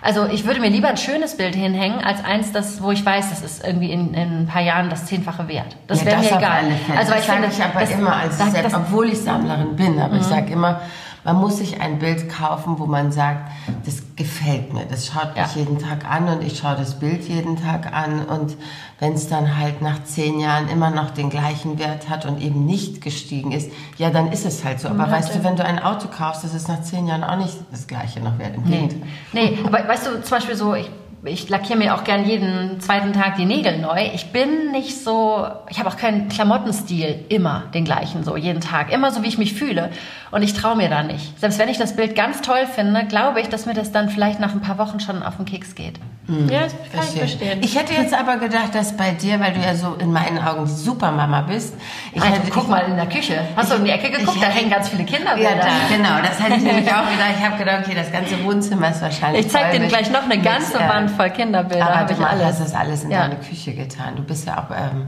Also 0.00 0.26
ich 0.26 0.46
würde 0.46 0.60
mir 0.60 0.68
lieber 0.68 0.88
ein 0.88 0.96
schönes 0.96 1.36
Bild 1.36 1.54
hinhängen, 1.54 2.00
als 2.04 2.22
eins, 2.24 2.52
das, 2.52 2.82
wo 2.82 2.90
ich 2.90 3.04
weiß, 3.04 3.30
das 3.30 3.42
ist 3.42 3.66
irgendwie 3.66 3.90
in, 3.90 4.12
in 4.12 4.40
ein 4.40 4.46
paar 4.46 4.60
Jahren 4.60 4.90
das 4.90 5.06
Zehnfache 5.06 5.48
wert. 5.48 5.76
Das 5.86 6.00
ja, 6.00 6.06
wäre 6.06 6.20
mir 6.20 6.36
egal. 6.36 6.64
Also 6.96 7.12
das 7.12 7.20
ich 7.20 7.26
sage 7.26 7.46
ich 7.50 7.62
aber 7.62 7.80
das, 7.80 7.90
immer, 7.90 8.16
als 8.16 8.38
das, 8.38 8.52
selbst, 8.52 8.74
obwohl 8.74 9.08
ich 9.08 9.20
Sammlerin 9.20 9.76
bin, 9.76 9.98
aber 9.98 10.14
mhm. 10.14 10.20
ich 10.20 10.26
sage 10.26 10.52
immer, 10.52 10.82
man 11.24 11.36
muss 11.36 11.56
sich 11.56 11.80
ein 11.80 11.98
Bild 11.98 12.28
kaufen, 12.28 12.78
wo 12.78 12.84
man 12.84 13.12
sagt, 13.12 13.50
das 13.86 14.02
gefällt 14.16 14.72
mir, 14.72 14.84
das 14.84 15.06
schaut 15.06 15.34
mich 15.34 15.54
ja. 15.54 15.60
jeden 15.60 15.78
Tag 15.78 16.08
an 16.08 16.28
und 16.28 16.42
ich 16.44 16.58
schaue 16.58 16.76
das 16.76 17.00
Bild 17.00 17.24
jeden 17.28 17.56
Tag 17.60 17.92
an 17.92 18.24
und 18.24 18.56
wenn 19.00 19.14
es 19.14 19.28
dann 19.28 19.58
halt 19.58 19.82
nach 19.82 20.04
zehn 20.04 20.38
Jahren 20.38 20.68
immer 20.68 20.90
noch 20.90 21.10
den 21.10 21.30
gleichen 21.30 21.78
Wert 21.78 22.08
hat 22.08 22.24
und 22.24 22.40
eben 22.40 22.64
nicht 22.64 23.00
gestiegen 23.00 23.50
ist, 23.50 23.70
ja, 23.98 24.10
dann 24.10 24.30
ist 24.30 24.46
es 24.46 24.64
halt 24.64 24.78
so. 24.78 24.88
Aber 24.88 25.06
ja, 25.06 25.10
weißt 25.10 25.34
du, 25.34 25.42
wenn 25.42 25.56
du 25.56 25.64
ein 25.64 25.80
Auto 25.80 26.08
kaufst, 26.08 26.44
das 26.44 26.54
ist 26.54 26.68
nach 26.68 26.82
zehn 26.82 27.08
Jahren 27.08 27.24
auch 27.24 27.36
nicht 27.36 27.56
das 27.72 27.86
gleiche 27.86 28.20
noch 28.20 28.38
wert. 28.38 28.54
Im 28.54 28.62
nee. 28.62 28.88
nee, 29.32 29.58
aber 29.64 29.86
weißt 29.86 30.06
du, 30.06 30.22
zum 30.22 30.30
Beispiel 30.30 30.54
so, 30.54 30.74
ich 30.74 30.90
ich 31.26 31.48
lackiere 31.48 31.78
mir 31.78 31.94
auch 31.94 32.04
gern 32.04 32.24
jeden 32.24 32.80
zweiten 32.80 33.12
Tag 33.12 33.36
die 33.36 33.46
Nägel 33.46 33.78
neu. 33.78 34.10
Ich 34.14 34.32
bin 34.32 34.72
nicht 34.72 35.02
so, 35.02 35.46
ich 35.70 35.78
habe 35.78 35.88
auch 35.88 35.96
keinen 35.96 36.28
Klamottenstil 36.28 37.24
immer 37.28 37.64
den 37.72 37.84
gleichen, 37.84 38.24
so 38.24 38.36
jeden 38.36 38.60
Tag. 38.60 38.92
Immer 38.92 39.10
so, 39.10 39.22
wie 39.22 39.28
ich 39.28 39.38
mich 39.38 39.54
fühle. 39.54 39.90
Und 40.30 40.42
ich 40.42 40.54
traue 40.54 40.76
mir 40.76 40.88
da 40.88 41.02
nicht. 41.02 41.38
Selbst 41.38 41.58
wenn 41.58 41.68
ich 41.68 41.78
das 41.78 41.96
Bild 41.96 42.14
ganz 42.14 42.42
toll 42.42 42.66
finde, 42.66 43.04
glaube 43.06 43.40
ich, 43.40 43.48
dass 43.48 43.66
mir 43.66 43.74
das 43.74 43.92
dann 43.92 44.10
vielleicht 44.10 44.40
nach 44.40 44.52
ein 44.52 44.60
paar 44.60 44.78
Wochen 44.78 45.00
schon 45.00 45.22
auf 45.22 45.36
den 45.36 45.46
Keks 45.46 45.74
geht. 45.74 45.94
Mhm. 46.26 46.48
Ja, 46.48 46.62
das 46.62 46.72
kann 46.72 47.02
Verstehe. 47.02 47.24
ich 47.24 47.30
verstehen. 47.30 47.60
Ich 47.62 47.78
hätte 47.78 47.92
jetzt 47.94 48.14
aber 48.14 48.38
gedacht, 48.38 48.74
dass 48.74 48.96
bei 48.96 49.10
dir, 49.10 49.38
weil 49.40 49.52
du 49.52 49.60
ja 49.60 49.74
so 49.74 49.94
in 49.94 50.10
meinen 50.10 50.38
Augen 50.38 50.64
die 50.64 50.72
Supermama 50.72 51.42
bist. 51.42 51.74
Ich 52.12 52.22
also, 52.22 52.34
hätte, 52.34 52.50
guck 52.50 52.64
ich, 52.64 52.68
mal 52.70 52.80
in 52.80 52.96
der 52.96 53.06
Küche. 53.06 53.40
Hast 53.54 53.72
du 53.72 53.76
in 53.76 53.84
die 53.84 53.90
Ecke 53.90 54.10
geguckt? 54.10 54.36
Ich, 54.36 54.42
da 54.42 54.48
hängen 54.48 54.70
ganz 54.70 54.88
viele 54.88 55.04
Kinder. 55.04 55.36
Ja, 55.36 55.50
da, 55.54 55.66
genau. 55.94 56.20
Das 56.22 56.42
hätte 56.42 56.56
ich 56.56 56.62
nämlich 56.62 56.88
auch 56.88 57.10
gedacht. 57.10 57.34
Ich 57.38 57.44
habe 57.44 57.58
gedacht, 57.58 57.84
okay, 57.84 57.94
das 57.94 58.10
ganze 58.10 58.42
Wohnzimmer 58.42 58.90
ist 58.90 59.02
wahrscheinlich 59.02 59.46
Ich 59.46 59.52
zeige 59.52 59.78
dir 59.78 59.86
gleich 59.86 60.10
noch 60.10 60.24
eine 60.24 60.38
ganze 60.38 60.78
mit, 60.78 60.88
Wand 60.88 61.10
voll 61.14 61.30
Kinderbilder. 61.30 61.96
Aber 61.96 62.12
du 62.12 62.26
alles. 62.26 62.44
hast 62.44 62.60
das 62.60 62.74
alles 62.74 63.04
in 63.04 63.10
ja. 63.10 63.22
deine 63.22 63.36
Küche 63.36 63.74
getan. 63.74 64.16
Du 64.16 64.22
bist 64.22 64.46
ja 64.46 64.58
auch... 64.58 64.70
Ähm, 64.70 65.06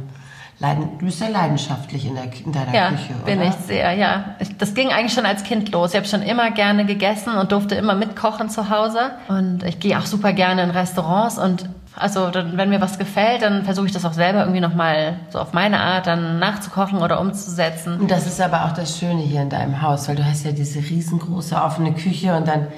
Leiden, 0.58 0.98
du 0.98 1.04
bist 1.04 1.20
ja 1.20 1.28
leidenschaftlich 1.28 2.06
in, 2.06 2.14
der, 2.14 2.24
in 2.24 2.50
deiner 2.50 2.74
ja, 2.74 2.88
Küche, 2.88 3.12
oder? 3.14 3.24
bin 3.24 3.42
ich 3.42 3.54
sehr, 3.66 3.92
ja. 3.92 4.36
Das 4.56 4.72
ging 4.72 4.88
eigentlich 4.88 5.12
schon 5.12 5.26
als 5.26 5.42
Kind 5.44 5.70
los. 5.70 5.90
Ich 5.90 5.96
habe 5.96 6.08
schon 6.08 6.22
immer 6.22 6.50
gerne 6.50 6.86
gegessen 6.86 7.36
und 7.36 7.52
durfte 7.52 7.74
immer 7.74 7.94
mitkochen 7.94 8.48
zu 8.48 8.70
Hause. 8.70 9.10
Und 9.28 9.64
ich 9.64 9.80
gehe 9.80 9.98
auch 9.98 10.06
super 10.06 10.32
gerne 10.32 10.62
in 10.62 10.70
Restaurants 10.70 11.38
und 11.38 11.68
also 11.98 12.28
dann, 12.28 12.58
wenn 12.58 12.68
mir 12.68 12.80
was 12.80 12.98
gefällt, 12.98 13.40
dann 13.40 13.64
versuche 13.64 13.86
ich 13.86 13.92
das 13.92 14.04
auch 14.04 14.12
selber 14.12 14.40
irgendwie 14.40 14.60
nochmal 14.60 15.16
so 15.30 15.38
auf 15.38 15.54
meine 15.54 15.80
Art 15.80 16.06
dann 16.06 16.38
nachzukochen 16.38 16.98
oder 16.98 17.20
umzusetzen. 17.20 17.98
Und 18.00 18.10
das 18.10 18.26
ist 18.26 18.40
aber 18.40 18.66
auch 18.66 18.72
das 18.72 18.98
Schöne 18.98 19.22
hier 19.22 19.40
in 19.40 19.48
deinem 19.48 19.80
Haus, 19.80 20.06
weil 20.06 20.16
du 20.16 20.24
hast 20.24 20.44
ja 20.44 20.52
diese 20.52 20.78
riesengroße 20.78 21.56
offene 21.56 21.92
Küche 21.94 22.36
und 22.36 22.46
dann 22.46 22.68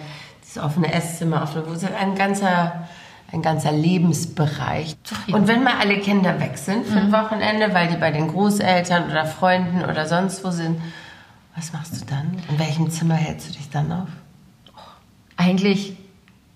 das 0.41 0.63
offene 0.63 0.93
Esszimmer, 0.93 1.43
offene, 1.43 1.65
wo 1.67 1.73
ein 1.97 2.15
ganzer 2.15 2.89
ein 3.31 3.43
ganzer 3.43 3.73
Lebensbereich. 3.73 4.97
Und 5.31 5.49
wenn 5.49 5.63
mal 5.63 5.75
alle 5.81 5.99
Kinder 5.99 6.41
weg 6.41 6.57
sind 6.57 6.87
für 6.87 6.99
ein 6.99 7.09
mhm. 7.09 7.13
Wochenende, 7.13 7.75
weil 7.75 7.89
die 7.89 7.97
bei 7.97 8.11
den 8.11 8.29
Großeltern 8.29 9.11
oder 9.11 9.27
Freunden 9.27 9.85
oder 9.85 10.07
sonst 10.07 10.45
wo 10.45 10.51
sind, 10.51 10.81
was 11.55 11.73
machst 11.73 12.01
du 12.01 12.07
dann? 12.07 12.37
In 12.49 12.59
welchem 12.59 12.91
Zimmer 12.91 13.15
hältst 13.15 13.49
du 13.49 13.53
dich 13.53 13.69
dann 13.69 13.93
auf? 13.93 14.09
Eigentlich 15.37 15.97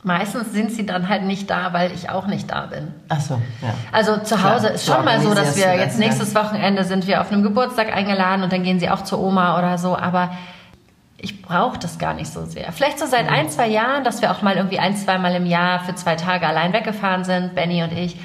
meistens 0.02 0.52
sind 0.52 0.72
sie 0.72 0.86
dann 0.86 1.08
halt 1.08 1.24
nicht 1.24 1.50
da, 1.50 1.72
weil 1.72 1.92
ich 1.92 2.10
auch 2.10 2.26
nicht 2.26 2.50
da 2.50 2.66
bin. 2.66 2.88
Ach 3.08 3.20
so, 3.20 3.34
ja. 3.60 3.74
Also 3.92 4.18
zu 4.18 4.42
Hause 4.42 4.66
Klar, 4.66 4.74
ist 4.74 4.86
schon 4.86 5.04
mal 5.04 5.20
so, 5.20 5.34
dass 5.34 5.56
wir 5.56 5.76
jetzt 5.76 5.98
nächstes 5.98 6.34
Wochenende 6.34 6.84
sind 6.84 7.06
wir 7.06 7.20
auf 7.20 7.30
einem 7.30 7.42
Geburtstag 7.42 7.94
eingeladen 7.94 8.42
und 8.42 8.52
dann 8.52 8.62
gehen 8.62 8.80
sie 8.80 8.90
auch 8.90 9.04
zur 9.04 9.20
Oma 9.20 9.58
oder 9.58 9.78
so, 9.78 9.96
aber 9.96 10.30
ich 11.22 11.40
brauche 11.40 11.78
das 11.78 11.98
gar 11.98 12.14
nicht 12.14 12.30
so 12.30 12.44
sehr. 12.44 12.72
Vielleicht 12.72 12.98
so 12.98 13.06
seit 13.06 13.28
ein, 13.28 13.48
zwei 13.48 13.68
Jahren, 13.68 14.02
dass 14.02 14.20
wir 14.20 14.32
auch 14.32 14.42
mal 14.42 14.56
irgendwie 14.56 14.80
ein, 14.80 14.96
zwei 14.96 15.18
Mal 15.18 15.34
im 15.36 15.46
Jahr 15.46 15.80
für 15.80 15.94
zwei 15.94 16.16
Tage 16.16 16.46
allein 16.46 16.72
weggefahren 16.72 17.24
sind, 17.24 17.54
Benny 17.54 17.82
und 17.82 17.92
ich. 17.92 18.16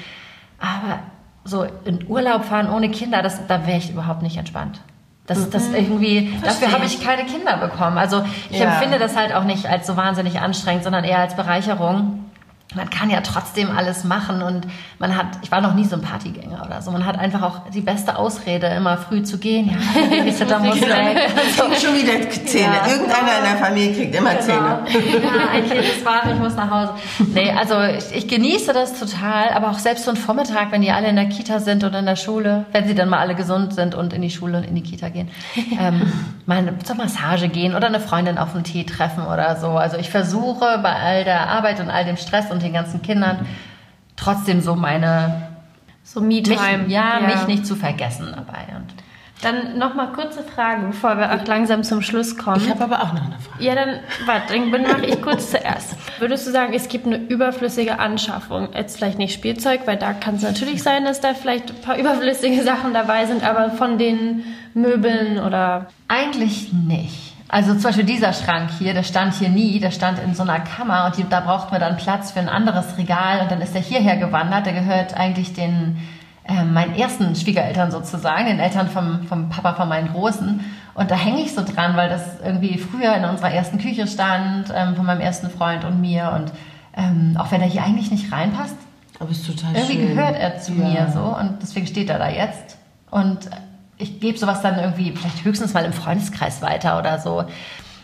Aber 0.58 0.98
so 1.44 1.64
in 1.84 2.06
Urlaub 2.08 2.44
fahren 2.44 2.68
ohne 2.68 2.90
Kinder, 2.90 3.22
das, 3.22 3.46
da 3.46 3.66
wäre 3.66 3.78
ich 3.78 3.90
überhaupt 3.90 4.22
nicht 4.22 4.36
entspannt. 4.36 4.80
Das, 5.26 5.48
das 5.48 5.68
mhm. 5.68 5.74
irgendwie, 5.76 6.28
Verstehe. 6.28 6.40
dafür 6.42 6.72
habe 6.72 6.86
ich 6.86 7.00
keine 7.04 7.24
Kinder 7.24 7.56
bekommen. 7.58 7.98
Also 7.98 8.24
ich 8.50 8.58
ja. 8.58 8.72
empfinde 8.72 8.98
das 8.98 9.16
halt 9.16 9.32
auch 9.32 9.44
nicht 9.44 9.66
als 9.66 9.86
so 9.86 9.96
wahnsinnig 9.96 10.40
anstrengend, 10.40 10.82
sondern 10.82 11.04
eher 11.04 11.18
als 11.18 11.36
Bereicherung 11.36 12.27
man 12.74 12.90
kann 12.90 13.08
ja 13.08 13.22
trotzdem 13.22 13.70
alles 13.74 14.04
machen 14.04 14.42
und 14.42 14.66
man 14.98 15.16
hat, 15.16 15.26
ich 15.42 15.50
war 15.50 15.62
noch 15.62 15.74
nie 15.74 15.86
so 15.86 15.96
ein 15.96 16.02
Partygänger 16.02 16.66
oder 16.66 16.82
so, 16.82 16.90
man 16.90 17.06
hat 17.06 17.18
einfach 17.18 17.42
auch 17.42 17.70
die 17.70 17.80
beste 17.80 18.16
Ausrede, 18.16 18.66
immer 18.66 18.98
früh 18.98 19.22
zu 19.22 19.38
gehen. 19.38 19.70
Ja, 19.70 20.24
ich 20.26 20.38
da 20.38 20.58
muss 20.58 20.80
weg. 20.80 20.88
So. 21.56 21.64
Schon 21.86 21.96
wieder 21.96 22.28
Zähne. 22.30 22.74
Ja. 22.74 22.92
Irgendeiner 22.92 23.38
in 23.38 23.44
der 23.44 23.56
Familie 23.58 23.94
kriegt 23.94 24.14
immer 24.14 24.34
genau. 24.34 24.42
Zähne. 24.42 24.80
Ja, 25.22 25.48
ein 25.50 25.68
Kind 25.68 25.80
ist 25.80 26.04
wach, 26.04 26.26
ich 26.26 26.38
muss 26.38 26.56
nach 26.56 26.70
Hause. 26.70 26.92
Nee, 27.32 27.52
also 27.52 27.80
ich, 27.82 28.14
ich, 28.14 28.28
genieße 28.28 28.72
das 28.72 28.98
total, 28.98 29.50
aber 29.50 29.70
auch 29.70 29.78
selbst 29.78 30.04
so 30.04 30.10
ein 30.10 30.16
Vormittag, 30.16 30.70
wenn 30.70 30.82
die 30.82 30.90
alle 30.90 31.08
in 31.08 31.16
der 31.16 31.26
Kita 31.26 31.60
sind 31.60 31.84
oder 31.84 31.98
in 32.00 32.06
der 32.06 32.16
Schule, 32.16 32.66
wenn 32.72 32.86
sie 32.86 32.94
dann 32.94 33.08
mal 33.08 33.18
alle 33.18 33.34
gesund 33.34 33.74
sind 33.74 33.94
und 33.94 34.12
in 34.12 34.20
die 34.20 34.30
Schule 34.30 34.58
und 34.58 34.64
in 34.64 34.74
die 34.74 34.82
Kita 34.82 35.08
gehen, 35.08 35.30
ähm, 35.80 36.12
mal 36.44 36.74
zur 36.84 36.96
Massage 36.96 37.48
gehen 37.48 37.74
oder 37.74 37.86
eine 37.86 38.00
Freundin 38.00 38.36
auf 38.36 38.54
einen 38.54 38.64
Tee 38.64 38.84
treffen 38.84 39.26
oder 39.26 39.56
so. 39.56 39.70
Also 39.70 39.96
ich 39.96 40.10
versuche 40.10 40.78
bei 40.82 40.92
all 40.92 41.24
der 41.24 41.48
Arbeit 41.48 41.80
und 41.80 41.88
all 41.88 42.04
dem 42.04 42.16
Stress 42.16 42.50
und 42.50 42.57
und 42.58 42.64
den 42.64 42.72
ganzen 42.72 43.02
Kindern 43.02 43.46
trotzdem 44.16 44.60
so 44.60 44.74
meine 44.74 45.48
so 46.02 46.20
Me-Time. 46.20 46.86
Ja, 46.88 47.20
ja, 47.20 47.26
mich 47.26 47.46
nicht 47.46 47.66
zu 47.66 47.76
vergessen 47.76 48.32
dabei. 48.34 48.64
Und 48.74 48.94
dann 49.42 49.78
noch 49.78 49.94
mal 49.94 50.08
kurze 50.08 50.42
Frage, 50.42 50.86
bevor 50.86 51.16
wir 51.16 51.32
auch 51.32 51.46
langsam 51.46 51.84
zum 51.84 52.02
Schluss 52.02 52.36
kommen. 52.36 52.60
Ich 52.60 52.68
habe 52.68 52.82
aber 52.82 53.02
auch 53.02 53.12
noch 53.12 53.26
eine 53.26 53.38
Frage. 53.38 53.62
Ja, 53.62 53.76
dann 53.76 54.00
warte, 54.26 54.54
dann 54.54 54.82
mache 54.82 55.06
ich 55.06 55.22
kurz 55.22 55.52
zuerst. 55.52 55.94
Würdest 56.18 56.46
du 56.46 56.50
sagen, 56.50 56.72
es 56.74 56.88
gibt 56.88 57.06
eine 57.06 57.18
überflüssige 57.18 58.00
Anschaffung? 58.00 58.70
Jetzt 58.74 58.96
vielleicht 58.96 59.18
nicht 59.18 59.32
Spielzeug, 59.32 59.82
weil 59.84 59.96
da 59.96 60.12
kann 60.12 60.34
es 60.34 60.42
natürlich 60.42 60.82
sein, 60.82 61.04
dass 61.04 61.20
da 61.20 61.34
vielleicht 61.34 61.70
ein 61.70 61.80
paar 61.82 61.96
überflüssige 61.96 62.64
Sachen 62.64 62.92
dabei 62.92 63.26
sind, 63.26 63.44
aber 63.44 63.70
von 63.70 63.98
den 63.98 64.42
Möbeln 64.74 65.38
oder? 65.38 65.86
Eigentlich 66.08 66.72
nicht. 66.72 67.27
Also 67.48 67.72
zum 67.72 67.84
Beispiel 67.84 68.04
dieser 68.04 68.34
Schrank 68.34 68.70
hier, 68.78 68.92
der 68.92 69.02
stand 69.02 69.34
hier 69.34 69.48
nie, 69.48 69.80
der 69.80 69.90
stand 69.90 70.18
in 70.18 70.34
so 70.34 70.42
einer 70.42 70.60
Kammer 70.60 71.06
und 71.06 71.16
die, 71.16 71.26
da 71.28 71.40
braucht 71.40 71.70
man 71.70 71.80
dann 71.80 71.96
Platz 71.96 72.32
für 72.32 72.40
ein 72.40 72.48
anderes 72.48 72.98
Regal 72.98 73.40
und 73.40 73.50
dann 73.50 73.62
ist 73.62 73.74
er 73.74 73.80
hierher 73.80 74.18
gewandert. 74.18 74.66
Der 74.66 74.74
gehört 74.74 75.14
eigentlich 75.14 75.54
den 75.54 75.96
äh, 76.44 76.64
meinen 76.64 76.94
ersten 76.94 77.34
Schwiegereltern 77.34 77.90
sozusagen, 77.90 78.46
den 78.46 78.58
Eltern 78.58 78.88
vom, 78.88 79.22
vom 79.24 79.48
Papa 79.48 79.74
von 79.74 79.88
meinen 79.88 80.12
Großen. 80.12 80.60
Und 80.94 81.10
da 81.10 81.14
hänge 81.14 81.40
ich 81.40 81.54
so 81.54 81.64
dran, 81.64 81.96
weil 81.96 82.10
das 82.10 82.40
irgendwie 82.44 82.76
früher 82.76 83.14
in 83.14 83.24
unserer 83.24 83.50
ersten 83.50 83.78
Küche 83.78 84.06
stand, 84.06 84.72
ähm, 84.74 84.94
von 84.94 85.06
meinem 85.06 85.20
ersten 85.20 85.48
Freund 85.48 85.84
und 85.84 86.00
mir. 86.00 86.32
Und 86.34 86.52
ähm, 86.96 87.36
auch 87.38 87.50
wenn 87.50 87.62
er 87.62 87.68
hier 87.68 87.82
eigentlich 87.82 88.10
nicht 88.10 88.30
reinpasst, 88.30 88.76
aber 89.20 89.30
ist 89.30 89.46
total 89.46 89.74
irgendwie 89.74 89.94
schön. 89.94 90.08
gehört 90.08 90.36
er 90.36 90.58
zu 90.58 90.72
ja. 90.72 90.84
mir 90.84 91.12
so 91.12 91.20
und 91.20 91.58
deswegen 91.62 91.86
steht 91.86 92.10
er 92.10 92.18
da 92.18 92.28
jetzt. 92.28 92.76
Und 93.10 93.48
ich 93.98 94.20
gebe 94.20 94.38
sowas 94.38 94.62
dann 94.62 94.78
irgendwie 94.78 95.12
vielleicht 95.12 95.44
höchstens 95.44 95.74
mal 95.74 95.84
im 95.84 95.92
Freundeskreis 95.92 96.62
weiter 96.62 96.98
oder 96.98 97.18
so. 97.18 97.44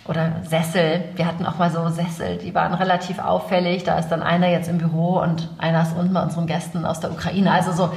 Oder 0.06 0.32
Sessel. 0.42 1.02
Wir 1.16 1.26
hatten 1.26 1.46
auch 1.46 1.56
mal 1.56 1.70
so 1.70 1.88
Sessel, 1.88 2.36
die 2.36 2.54
waren 2.54 2.74
relativ 2.74 3.18
auffällig. 3.18 3.84
Da 3.84 3.98
ist 3.98 4.08
dann 4.08 4.22
einer 4.22 4.48
jetzt 4.48 4.68
im 4.68 4.76
Büro 4.76 5.18
und 5.18 5.48
einer 5.56 5.82
ist 5.82 5.96
unten 5.96 6.12
bei 6.12 6.22
unseren 6.22 6.46
Gästen 6.46 6.84
aus 6.84 7.00
der 7.00 7.10
Ukraine. 7.10 7.50
Also 7.50 7.72
so, 7.72 7.90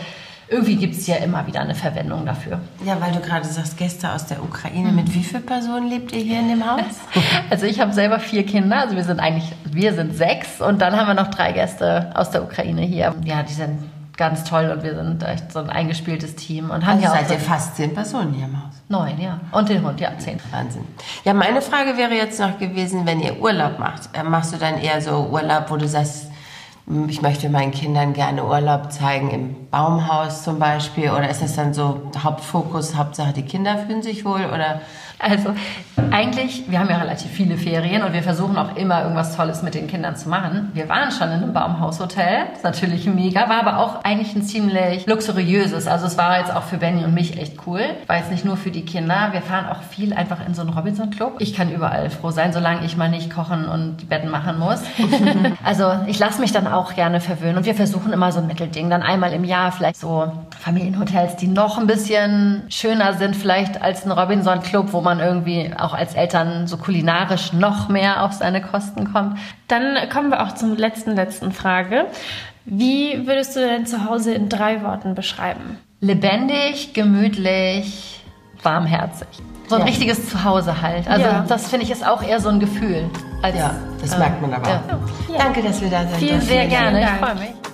irgendwie 0.48 0.78
gibt 0.78 0.96
es 0.96 1.06
ja 1.06 1.18
immer 1.18 1.46
wieder 1.48 1.60
eine 1.60 1.76
Verwendung 1.76 2.26
dafür. 2.26 2.62
Ja, 2.86 3.02
weil 3.02 3.12
du 3.12 3.20
gerade 3.20 3.46
sagst, 3.46 3.78
Gäste 3.78 4.14
aus 4.14 4.26
der 4.26 4.42
Ukraine. 4.42 4.94
Mit 4.94 5.14
wie 5.14 5.22
vielen 5.22 5.46
Personen 5.46 5.90
lebt 5.90 6.14
ihr 6.14 6.22
hier 6.22 6.40
in 6.40 6.48
dem 6.48 6.66
Haus? 6.66 6.84
Also 7.50 7.66
ich 7.66 7.80
habe 7.80 7.94
selber 7.94 8.20
vier 8.20 8.46
Kinder. 8.46 8.80
Also 8.80 8.96
wir 8.96 9.04
sind 9.04 9.20
eigentlich, 9.20 9.54
wir 9.66 9.94
sind 9.94 10.16
sechs. 10.16 10.62
Und 10.62 10.82
dann 10.82 10.96
haben 10.96 11.08
wir 11.08 11.14
noch 11.14 11.30
drei 11.30 11.52
Gäste 11.52 12.12
aus 12.14 12.32
der 12.32 12.44
Ukraine 12.44 12.84
hier. 12.84 13.16
Ja, 13.26 13.44
die 13.44 13.54
sind 13.54 13.80
ganz 14.18 14.44
toll 14.44 14.72
und 14.76 14.84
wir 14.84 14.96
sind 14.96 15.24
echt 15.24 15.52
so 15.52 15.60
ein 15.60 15.70
eingespieltes 15.70 16.36
Team. 16.36 16.72
Und 16.72 16.86
haben 16.86 17.04
also 17.04 17.04
ja 17.04 17.12
seid 17.12 17.32
ihr 17.32 17.40
fast 17.40 17.76
zehn 17.78 17.94
Personen 17.94 18.34
hier 18.34 18.46
im 18.46 18.58
Haus? 18.58 18.74
Neun, 18.90 19.20
ja. 19.20 19.40
Und 19.52 19.70
den 19.70 19.86
Hund, 19.86 20.00
ja, 20.00 20.18
zehn. 20.18 20.40
Wahnsinn. 20.52 20.86
Ja, 21.24 21.34
meine 21.34 21.62
Frage 21.62 21.98
wäre 21.98 22.14
jetzt 22.14 22.40
noch 22.40 22.58
gewesen, 22.58 23.06
wenn 23.06 23.20
ihr 23.20 23.40
Urlaub 23.40 23.80
macht, 23.80 24.10
äh, 24.14 24.24
machst 24.24 24.54
du 24.54 24.58
dann 24.58 24.80
eher 24.80 25.02
so 25.02 25.30
Urlaub, 25.32 25.70
wo 25.70 25.78
du 25.78 25.88
sagst, 25.88 26.28
ich 27.10 27.22
möchte 27.22 27.50
meinen 27.50 27.72
Kindern 27.72 28.14
gerne 28.14 28.46
Urlaub 28.46 28.94
zeigen 28.94 29.30
im 29.30 29.70
Baumhaus 29.70 30.44
zum 30.44 30.58
Beispiel? 30.58 31.12
Oder 31.12 31.30
ist 31.30 31.42
das 31.42 31.56
dann 31.56 31.74
so 31.74 32.10
Hauptfokus, 32.18 32.96
Hauptsache 32.96 33.34
die 33.34 33.44
Kinder 33.44 33.78
fühlen 33.78 34.02
sich 34.02 34.24
wohl? 34.24 34.46
Oder 34.46 34.82
also 35.20 35.54
eigentlich, 36.12 36.70
wir 36.70 36.80
haben 36.80 36.90
ja 36.90 36.98
relativ 36.98 37.32
viele 37.32 37.58
Ferien 37.58 38.04
und 38.04 38.14
wir 38.14 38.22
versuchen 38.22 38.58
auch 38.58 38.76
immer 38.76 39.02
irgendwas 39.02 39.36
Tolles 39.36 39.64
mit 39.64 39.74
den 39.74 39.88
Kindern 39.88 40.16
zu 40.16 40.30
machen. 40.30 40.70
Wir 40.74 40.88
waren 40.90 41.12
schon 41.12 41.28
in 41.28 41.44
einem 41.44 41.54
Baumhaushotel, 41.54 42.46
ist 42.54 42.64
natürlich 42.64 43.08
mega, 43.08 43.50
war 43.50 43.66
aber 43.66 43.80
auch 43.80 44.04
eigentlich 44.04 44.36
ein 44.36 44.44
ziemlich 44.44 45.06
luxuriöses. 45.08 45.88
Also 45.88 46.06
es 46.06 46.18
war 46.18 46.40
jetzt 46.40 46.56
auch 46.56 46.64
für 46.64 46.78
Benny 46.78 47.04
und 47.04 47.14
mich 47.14 47.38
echt 47.40 47.56
cool. 47.66 47.82
War 48.06 48.18
jetzt 48.18 48.32
nicht 48.32 48.46
nur 48.46 48.58
für 48.58 48.72
die 48.72 48.86
Kinder. 48.86 49.30
Wir 49.32 49.42
fahren 49.42 49.66
auch 49.66 49.82
viel 49.82 50.14
einfach 50.14 50.46
in 50.46 50.54
so 50.54 50.62
einen 50.62 50.72
Robinson 50.72 51.10
Club. 51.10 51.36
Ich 51.40 51.56
kann 51.56 51.72
überall 51.72 52.10
froh 52.10 52.32
sein, 52.32 52.54
solange 52.54 52.86
ich 52.86 52.96
mal 52.96 53.10
nicht 53.10 53.34
kochen 53.34 53.68
und 53.68 53.98
die 53.98 54.06
Betten 54.06 54.30
machen 54.30 54.60
muss. 54.60 54.82
also 55.64 55.92
ich 56.06 56.20
lasse 56.20 56.40
mich 56.40 56.52
dann 56.52 56.68
auch 56.68 56.94
gerne 56.94 57.22
verwöhnen 57.22 57.58
und 57.58 57.66
wir 57.66 57.76
versuchen 57.76 58.14
immer 58.14 58.32
so 58.32 58.40
ein 58.40 58.48
Mittelding. 58.48 58.90
Dann 58.90 59.02
einmal 59.02 59.34
im 59.34 59.44
Jahr 59.44 59.72
vielleicht 59.72 60.00
so 60.00 60.32
Familienhotels, 60.60 61.38
die 61.38 61.48
noch 61.48 61.78
ein 61.78 61.88
bisschen 61.88 62.64
schöner 62.70 63.14
sind 63.14 63.36
vielleicht 63.36 63.82
als 63.82 64.06
ein 64.06 64.12
Robinson 64.12 64.62
Club, 64.62 64.94
wo 64.94 65.02
man 65.08 65.20
irgendwie 65.20 65.72
auch 65.78 65.94
als 65.94 66.14
Eltern 66.14 66.68
so 66.68 66.78
kulinarisch 66.78 67.54
noch 67.54 67.88
mehr 67.88 68.24
auf 68.24 68.34
seine 68.34 68.62
Kosten 68.62 69.12
kommt. 69.14 69.40
Dann 69.68 70.10
kommen 70.10 70.30
wir 70.30 70.44
auch 70.44 70.54
zur 70.54 70.76
letzten, 70.76 71.16
letzten 71.16 71.52
Frage. 71.52 72.06
Wie 72.66 73.26
würdest 73.26 73.56
du 73.56 73.62
dein 73.62 73.86
Zuhause 73.86 74.34
in 74.34 74.50
drei 74.50 74.84
Worten 74.84 75.16
beschreiben? 75.16 75.78
Lebendig, 76.02 76.94
gemütlich, 76.94 78.22
warmherzig. 78.62 79.28
So 79.68 79.76
ein 79.76 79.82
ja. 79.82 79.88
richtiges 79.88 80.30
Zuhause 80.30 80.82
halt. 80.82 81.08
Also 81.08 81.26
ja. 81.26 81.46
das 81.48 81.70
finde 81.70 81.86
ich 81.86 81.92
ist 81.92 82.06
auch 82.06 82.22
eher 82.22 82.40
so 82.40 82.50
ein 82.50 82.60
Gefühl. 82.60 83.10
Als, 83.42 83.58
ja, 83.58 83.72
das 84.02 84.14
äh, 84.14 84.20
merkt 84.20 84.42
man 84.42 84.54
aber. 84.54 84.70
Ja. 84.70 84.82
Danke, 85.38 85.62
dass 85.62 85.82
wir 85.82 85.90
da 85.90 86.02
sind. 86.02 86.18
Vielen, 86.18 86.42
sehr 86.42 86.68
gerne. 86.68 87.02
Ich 87.02 87.10
freue 87.10 87.36
mich. 87.36 87.67